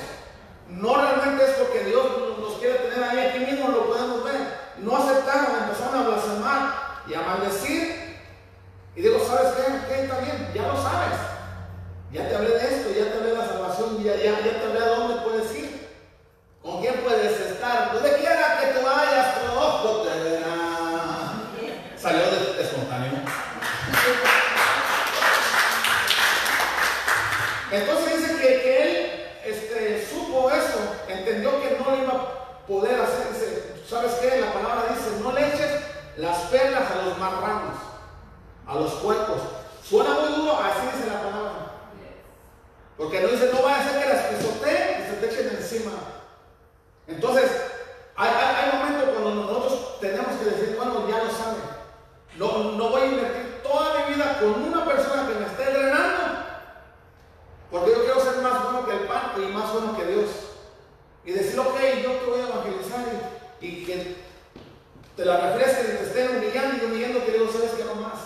[0.68, 2.06] No realmente es porque Dios
[2.38, 4.60] nos quiere tener ahí, aquí mismo lo podemos ver.
[4.78, 6.74] No aceptaron, empezaron a blasfemar
[7.06, 8.00] y a maldecir
[8.96, 9.72] y digo, ¿sabes qué?
[9.88, 11.18] ¿Qué está bien, ya lo sabes.
[12.12, 14.66] Ya te hablé de esto, ya te hablé de la salvación, ya, ya, ya te
[14.66, 15.88] hablé de dónde puedes ir.
[16.60, 17.92] ¿Con quién puedes estar?
[17.92, 19.29] Donde quiera que te vayas,
[27.72, 30.78] Entonces dice que, él este, supo eso,
[31.08, 33.30] entendió que no iba a poder hacer.
[33.88, 34.40] ¿sabes qué?
[34.40, 35.70] La palabra dice, no le eches
[36.16, 37.90] las perlas a los marranos
[38.70, 39.38] a los cuerpos.
[39.82, 41.52] Suena muy duro, así dice la palabra.
[42.96, 45.92] Porque no dice, no va a ser que las pisoteen y se te echen encima.
[47.08, 47.50] Entonces,
[48.14, 51.58] hay, hay, momentos cuando nosotros tenemos que decir, bueno, ya lo sabe.
[52.36, 56.22] No, no voy a invertir toda mi vida con una persona que me esté drenando.
[57.70, 60.30] Porque yo quiero ser más bueno que el pan y más bueno que Dios.
[61.24, 63.00] Y decir, ok, yo te voy a evangelizar
[63.60, 64.16] y, que
[65.16, 68.18] te la refresques y te estén humillando y humillando que Dios sabes que no más.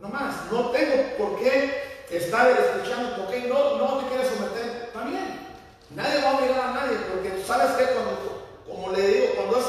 [0.00, 4.90] No más, no tengo por qué estar escuchando, porque no, no te quieres someter.
[4.92, 5.46] También,
[5.90, 9.66] nadie va a obligar a nadie, porque sabes que cuando, como le digo, cuando es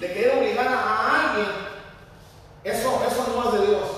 [0.00, 1.48] de querer obligar a alguien,
[2.64, 3.88] eso, eso no es de Dios.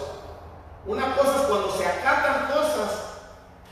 [0.86, 2.90] Una cosa es cuando se acatan cosas,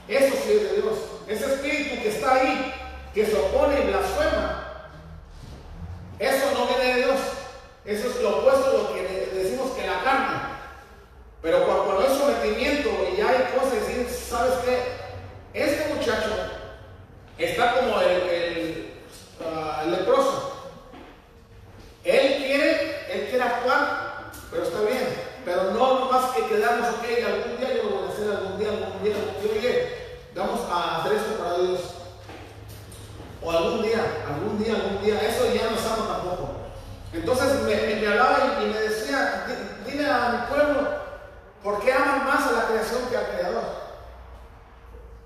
[0.09, 0.99] eso sí es de Dios.
[1.29, 2.75] Ese espíritu que está ahí,
[3.15, 4.40] que se opone y blasfema,
[11.43, 15.01] Pero cuando hay sometimiento y ya hay cosas, decir, ¿sabes qué?
[15.55, 16.31] Este muchacho
[17.39, 18.05] está como ah,
[19.85, 20.71] el, leproso.
[22.05, 25.31] Él quiere, él quiere actuar, pero está bien.
[25.45, 28.69] Pero no más que quedarnos, ok, algún día yo lo voy a hacer, algún día,
[28.69, 29.97] algún día, algún día, oye,
[30.35, 31.81] vamos a hacer esto para Dios.
[33.43, 36.51] O algún día, algún día, algún día, eso ya no estamos tampoco.
[37.15, 39.47] Entonces me, hablaba y, y me decía,
[39.87, 41.00] dile a mi pueblo,
[41.63, 43.65] ¿Por qué aman más a la creación que al Creador?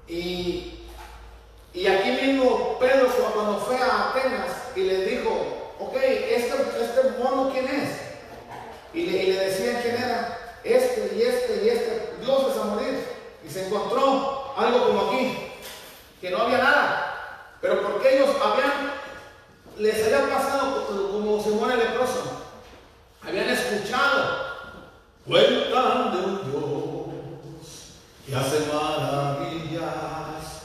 [0.09, 0.87] Y,
[1.73, 7.51] y aquí mismo Pedro cuando fue a Atenas y les dijo, ok, este, este mono
[7.53, 8.01] quién es?
[8.93, 12.65] Y le, y le decían quién era, este y este y este, Dios es a
[12.65, 13.07] morir.
[13.47, 15.53] Y se encontró algo como aquí,
[16.21, 17.59] que no había nada.
[17.61, 18.93] Pero porque ellos habían,
[19.79, 22.43] les había pasado como se muere leproso.
[23.23, 24.54] Habían escuchado.
[25.27, 26.65] Cuentan de un Dios
[28.27, 29.83] que hace maravillas.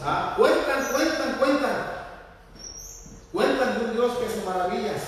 [0.03, 1.77] Ah, cuentan, cuentan, cuentan.
[3.31, 5.01] Cuentan de un Dios que hace maravillas.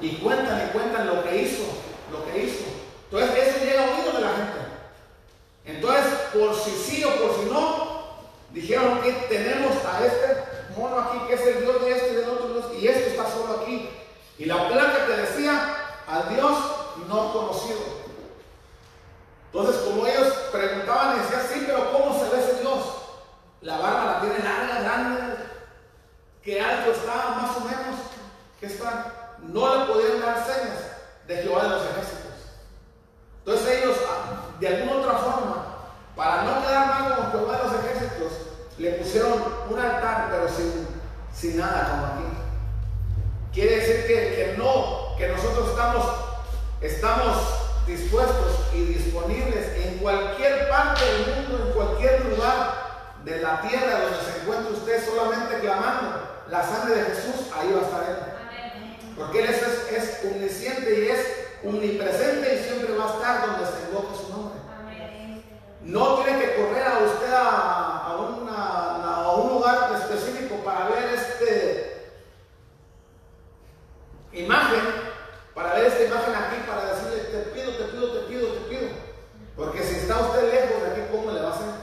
[0.00, 1.62] Y cuentan y cuentan lo que hizo,
[2.10, 2.64] lo que hizo.
[3.12, 4.58] Entonces eso llega a oído de la gente.
[5.64, 8.02] Entonces, por si sí o por si no,
[8.50, 10.44] dijeron que tenemos a este
[10.76, 13.30] mono aquí, que es el Dios de este y del otro Dios, y este está
[13.30, 13.88] solo aquí.
[14.36, 15.76] Y la placa que decía,
[16.08, 16.58] al Dios
[17.08, 18.01] no conocido.
[19.52, 22.78] Entonces, como ellos preguntaban, decían, sí, pero ¿cómo se ve ese Dios?
[23.60, 25.34] La barba la tiene larga, grande,
[26.42, 28.00] que alto está, más o menos,
[28.58, 29.36] que está.
[29.40, 30.78] No le podían dar señas
[31.26, 32.32] de Jehová de los ejércitos.
[33.44, 35.66] Entonces ellos, ah, de alguna otra forma,
[36.16, 38.32] para no quedar mal con Jehová de los ejércitos,
[38.78, 39.32] le pusieron
[39.68, 40.88] un altar, pero sin,
[41.34, 42.36] sin nada como aquí.
[43.52, 46.06] Quiere decir que, que no, que nosotros estamos,
[46.80, 52.82] estamos dispuestos y disponibles en cualquier parte del mundo, en cualquier lugar
[53.24, 57.80] de la tierra donde se encuentre usted solamente clamando la sangre de Jesús, ahí va
[57.80, 59.14] a estar Él.
[59.16, 61.26] Porque Él es, es, omnisciente y es
[61.64, 64.58] omnipresente y siempre va a estar donde se invoque su nombre.
[65.82, 71.14] No tiene que correr a usted a, a, una, a un lugar específico para ver
[71.14, 71.92] este
[74.32, 74.80] imagen,
[75.54, 78.88] para ver esta imagen aquí, para decirle, te pido, te pido, te pido, te pido.
[79.56, 81.82] Porque si está usted lejos de aquí, ¿cómo le va a hacer?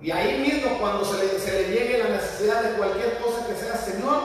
[0.00, 3.56] Y ahí mismo, cuando se le, se le llegue la necesidad de cualquier cosa que
[3.56, 4.22] sea, Señor,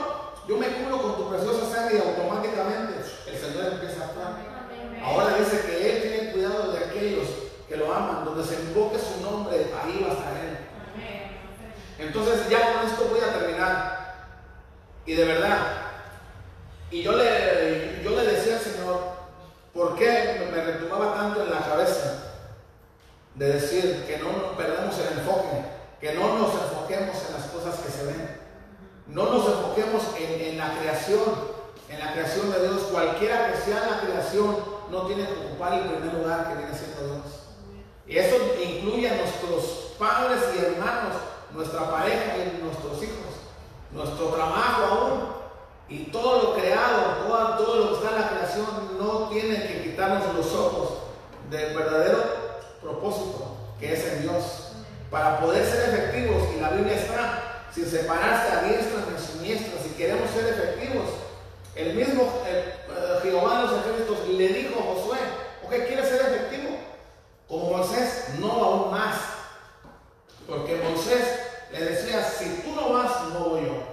[0.47, 2.93] yo me cubro con tu preciosa sangre y automáticamente
[3.27, 4.33] el Señor empieza a actuar.
[5.03, 7.27] Ahora dice que Él tiene cuidado de aquellos
[7.67, 10.57] que lo aman, donde se invoque su nombre, ahí va a estar Él.
[11.97, 14.01] Entonces ya con esto voy a terminar.
[15.05, 15.57] Y de verdad,
[16.91, 19.20] y yo le, yo le decía al Señor,
[19.73, 22.23] ¿por qué me retumbaba tanto en la cabeza
[23.35, 25.65] de decir que no perdamos el enfoque,
[25.99, 28.39] que no nos enfoquemos en las cosas que se ven?
[29.07, 31.21] No nos enfoquemos en, en la creación,
[31.89, 32.83] en la creación de Dios.
[32.91, 34.57] Cualquiera que sea la creación
[34.89, 37.25] no tiene que ocupar el primer lugar que viene siendo Dios.
[38.07, 41.15] Y eso incluye a nuestros padres y hermanos,
[41.53, 43.35] nuestra pareja y nuestros hijos,
[43.91, 45.40] nuestro trabajo aún.
[45.91, 47.27] Y todo lo creado,
[47.57, 48.65] todo, lo que está en la creación
[48.97, 50.99] no tiene que quitarnos los ojos
[51.49, 52.23] del verdadero
[52.81, 54.71] propósito que es en Dios.
[55.09, 59.83] Para poder ser efectivos, y la Biblia está sin separarse a diestras ni a siniestras,
[59.83, 61.09] si queremos ser efectivos.
[61.75, 62.73] El mismo eh,
[63.21, 65.17] Jehová de los ejércitos le dijo a Josué,
[65.65, 66.69] ok, ¿quieres ser efectivo?
[67.49, 69.17] Como Moisés, no aún más.
[70.47, 71.23] Porque Moisés
[71.73, 73.90] le decía, si tú no vas, no voy yo.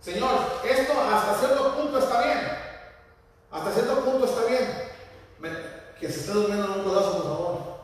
[0.00, 0.30] Señor,
[0.64, 2.40] esto hasta cierto punto está bien.
[3.50, 4.90] Hasta cierto punto está bien.
[6.00, 7.80] que se esté durmiendo en un pedazo, por favor.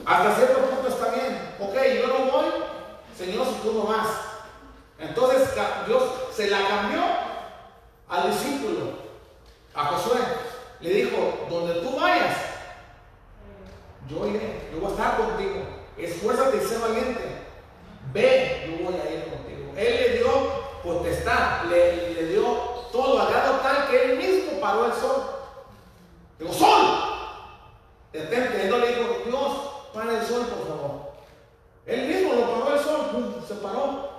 [0.06, 1.54] Hasta cierto punto está bien.
[1.60, 2.46] Ok, yo no voy,
[3.18, 4.08] Señor, si tú no vas.
[4.98, 5.50] Entonces
[5.86, 6.02] Dios
[6.34, 7.02] se la cambió
[8.08, 8.92] al discípulo,
[9.74, 10.20] a Josué.
[10.80, 12.36] Le dijo, donde tú vayas,
[14.08, 15.62] yo iré, yo voy a estar contigo.
[15.98, 17.39] Esfuérzate y sé valiente.
[18.12, 19.72] Ve, yo voy a ir contigo.
[19.76, 20.30] Él le dio
[20.82, 22.42] potestad, le, le dio
[22.90, 25.22] todo, a grado tal que él mismo paró el sol.
[26.38, 26.86] Digo, sol,
[28.12, 28.62] detente.
[28.62, 29.52] Él no le dijo, Dios,
[29.94, 31.12] para el sol, por favor.
[31.86, 34.10] Él mismo lo paró el sol, se paró.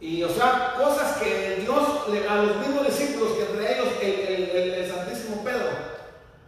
[0.00, 1.82] Y o sea, cosas que Dios
[2.28, 5.70] a los mismos discípulos, que entre ellos el, el, el, Santísimo Pedro,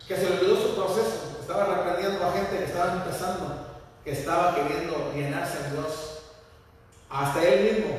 [0.07, 3.66] que se le olvidó su proceso, estaba reprendiendo a gente que estaba empezando,
[4.07, 6.21] que estaba queriendo llenarse en Dios.
[7.11, 7.99] Hasta él mismo,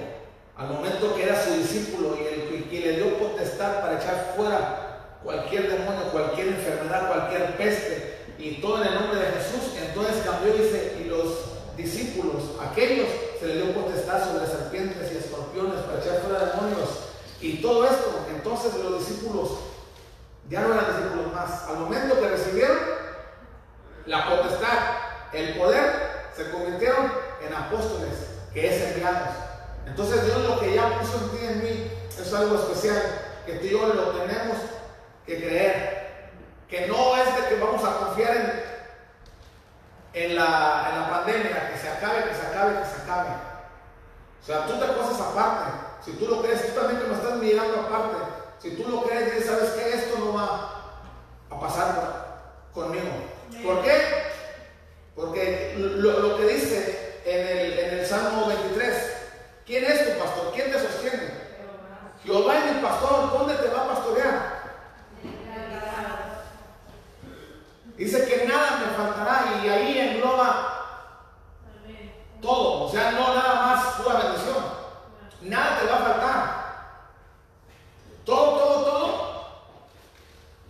[0.55, 5.19] al momento que era su discípulo y el que le dio potestad para echar fuera
[5.21, 9.73] cualquier demonio, cualquier enfermedad, cualquier peste, y todo en el nombre de Jesús.
[9.85, 15.17] Entonces cambió y dice, y los discípulos, aquellos se les dio potestad sobre serpientes y
[15.17, 16.89] escorpiones para echar fuera demonios.
[17.41, 19.49] Y todo esto, entonces los discípulos
[20.49, 21.63] ya no eran discípulos más.
[21.67, 22.77] Al momento que recibieron
[24.05, 28.13] la potestad, el poder, se convirtieron en apóstoles,
[28.53, 29.29] que es enviados.
[29.85, 33.01] Entonces Dios lo que ya puso en ti en mí es algo especial.
[33.45, 34.57] que tú y yo lo tenemos
[35.25, 35.97] que creer.
[36.67, 38.35] Que no es de que vamos a confiar
[40.13, 43.29] en, la, pandemia, que se acabe, que se acabe, que se acabe.
[44.41, 45.71] O sea, tú te cosas aparte.
[46.03, 48.17] Si tú lo crees, tú también que me estás mirando aparte.
[48.59, 49.93] Si tú lo crees, dices, ¿sabes qué?
[49.93, 51.03] Esto no va
[51.49, 53.11] a pasar conmigo.
[53.63, 54.36] ¿Por qué?
[55.17, 59.13] Porque lo, lo que dice en el, en el Salmo 23,
[59.65, 60.53] ¿quién es tu pastor?
[60.53, 61.47] ¿Quién te sostiene?
[62.23, 64.57] Jehová es mi pastor, ¿dónde te va a pastorear?
[67.97, 70.77] Dice que nada me faltará y ahí engloba
[72.39, 74.63] todo, o sea, no nada más pura bendición.
[75.41, 76.67] Nada te va a faltar.
[78.23, 79.47] Todo, todo, todo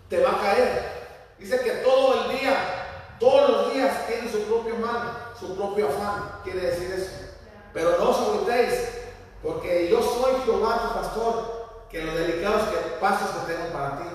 [0.09, 0.91] te va a caer.
[1.37, 2.86] Dice que todo el día,
[3.19, 7.11] todos los días tiene su propio mal, su propio afán, quiere decir eso.
[7.73, 8.89] Pero no os agüitéis,
[9.41, 14.09] porque yo soy Jehová tu pastor, que los delicados que, pasos que tengo para ti.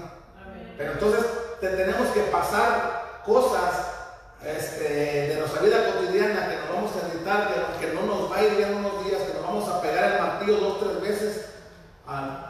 [0.76, 1.24] Pero entonces
[1.60, 3.88] te tenemos que pasar cosas
[4.44, 4.84] este,
[5.28, 8.42] de nuestra vida cotidiana que nos vamos a necesitar, que, que, no nos va a
[8.44, 11.52] ir bien unos días, que nos vamos a pegar el martillo dos, tres veces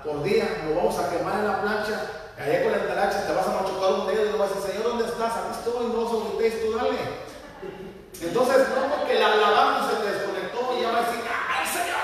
[0.02, 2.00] por día, nos vamos a quemar en la plancha,
[2.38, 4.72] allá con el talacha te vas a machucar un dedo y no vas a decir,
[4.72, 5.32] Señor, ¿dónde estás?
[5.32, 6.98] Aquí estoy, no os tú dale.
[8.22, 11.98] Entonces, no porque la alabanza se te desconectó y ya va a decir, ¡ay, Señor,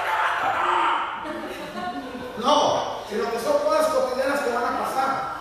[2.37, 5.39] me No, sino que son cosas cotidianas que van a pasar.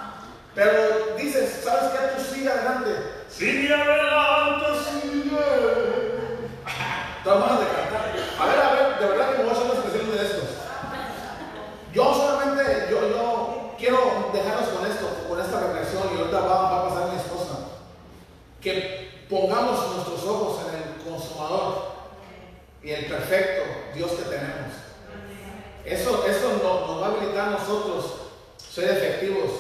[0.54, 2.00] Pero dices, ¿sabes qué?
[2.16, 2.92] Tú sigue adelante.
[3.30, 6.18] Sigue adelante, sigue.
[7.24, 8.14] Todas de cantar.
[8.40, 10.50] A ver, a ver, de verdad que me voy a hacer una especial de estos.
[11.94, 16.80] Yo solamente, yo, yo quiero dejarnos con esto, con esta reflexión, y ahorita va, va
[16.80, 17.56] a pasar mi esposa.
[18.62, 21.92] Que pongamos nuestros ojos en el consumador
[22.84, 23.64] y el perfecto
[23.94, 24.74] Dios que tenemos.
[25.86, 28.06] Eso, eso nos, va a habilitar a nosotros
[28.58, 29.52] ser efectivos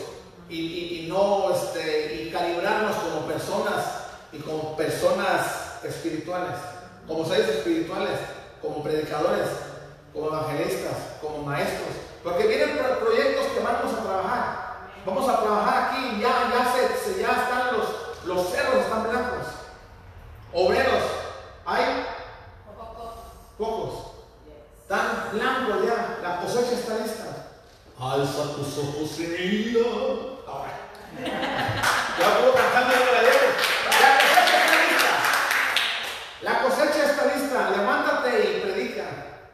[0.49, 3.85] y, y, y, no este, y calibrarnos como personas
[4.31, 6.55] y como personas espirituales,
[7.07, 8.19] como seres espirituales,
[8.61, 9.47] como predicadores,
[10.13, 14.67] como evangelistas, como maestros, porque vienen proyectos que vamos a trabajar.
[15.05, 17.87] Vamos a trabajar aquí, ya, ya, se, ya están los,
[18.27, 19.47] los cerros, están blancos.
[20.53, 21.03] Obreros,
[21.65, 22.05] hay
[23.57, 24.11] pocos.
[24.81, 27.47] Están blancos ya, la cosecha está lista.
[27.99, 29.79] Alza tus ojos en ella
[32.19, 35.13] ya puedo cantando la La cosecha está lista.
[36.41, 37.69] La cosecha está lista.
[37.71, 39.03] Levántate y predica.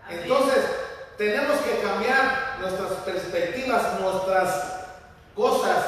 [0.10, 0.66] Entonces,
[1.18, 4.50] tenemos que cambiar nuestras perspectivas, nuestras
[5.36, 5.86] cosas,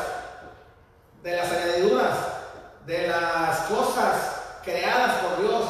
[1.26, 2.35] de las añadiduras,
[2.86, 5.64] de las cosas creadas por Dios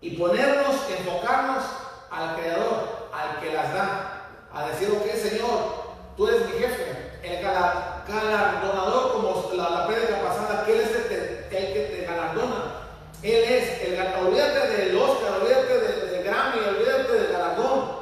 [0.00, 1.64] y ponernos, enfocarnos
[2.10, 4.16] al Creador, al que las da,
[4.52, 5.86] a decir, ok, Señor,
[6.16, 11.06] tú eres mi jefe, el galardonador, como la, la prédica pasada, que Él es el,
[11.50, 12.86] que te galardona.
[13.22, 17.96] Él es el olvídate del Oscar, olvídate del, Grammy, olvídate del galardón.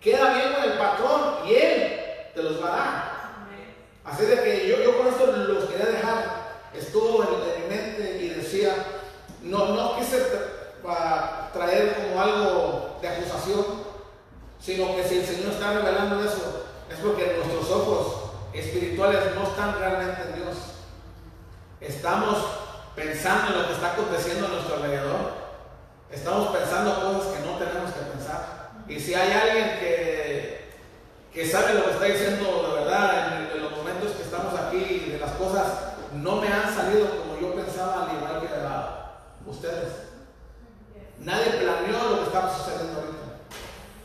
[0.00, 2.00] Queda bien con el patrón y Él
[2.34, 3.12] te los dará.
[4.04, 6.46] Así de que yo, yo con esto los quería dejar.
[6.72, 8.74] Estuvo en, mi mente y decía,
[10.16, 10.46] quise
[11.52, 13.64] traer como algo de acusación,
[14.60, 19.78] sino que si el Señor está revelando eso, es porque nuestros ojos espirituales no están
[19.78, 20.56] realmente en Dios.
[21.80, 22.38] Estamos
[22.94, 25.46] pensando en lo que está aconteciendo a nuestro alrededor.
[26.10, 28.70] Estamos pensando cosas que no tenemos que pensar.
[28.88, 30.70] Y si hay alguien que,
[31.32, 35.18] que sabe lo que está diciendo de verdad en, los momentos que estamos aquí, de
[35.18, 35.66] las cosas
[36.14, 38.46] no me han salido como yo pensaba, al igual que
[39.46, 40.05] ustedes.
[41.20, 43.26] Nadie planeó lo que está sucediendo ahorita.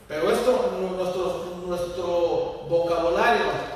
[0.08, 3.72] Pero esto, nuestro, nuestro vocabulario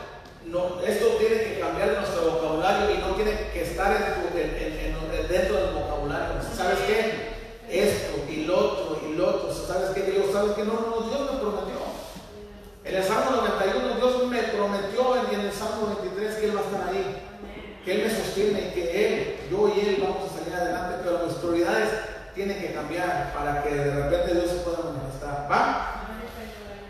[0.46, 5.74] no, esto tiene que cambiar nuestro vocabulario y no tiene que estar en dentro del
[5.74, 6.36] vocabulario.
[6.56, 7.36] ¿Sabes qué?
[7.68, 9.52] Esto y lo otro y lo otro.
[9.52, 10.02] ¿Sabes qué?
[10.02, 10.64] Dios, ¿sabes qué?
[10.64, 11.76] No, no, Dios me prometió.
[12.84, 16.60] En el Salmo 91 Dios me prometió y en el Salmo 23 que Él va
[16.60, 17.16] a estar ahí.
[17.84, 21.00] Que Él me sostiene y que Él, yo y Él vamos a salir adelante.
[21.02, 21.88] Pero nuestras prioridades
[22.36, 25.48] tienen que cambiar para que de repente Dios se pueda manifestar.
[25.50, 26.02] ¿Va?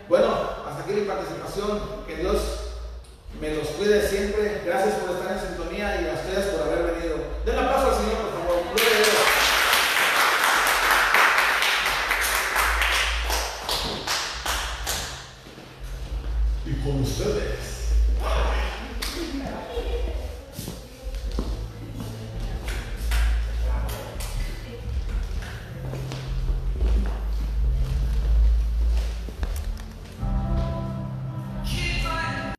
[0.09, 0.27] Bueno,
[0.67, 2.05] hasta aquí mi participación.
[2.05, 2.37] Que Dios
[3.39, 4.61] me los cuide siempre.
[4.65, 7.15] Gracias por estar en sintonía y a ustedes por haber venido.
[7.45, 8.57] Den la paso al Señor, por favor.
[16.65, 17.46] Y con ustedes.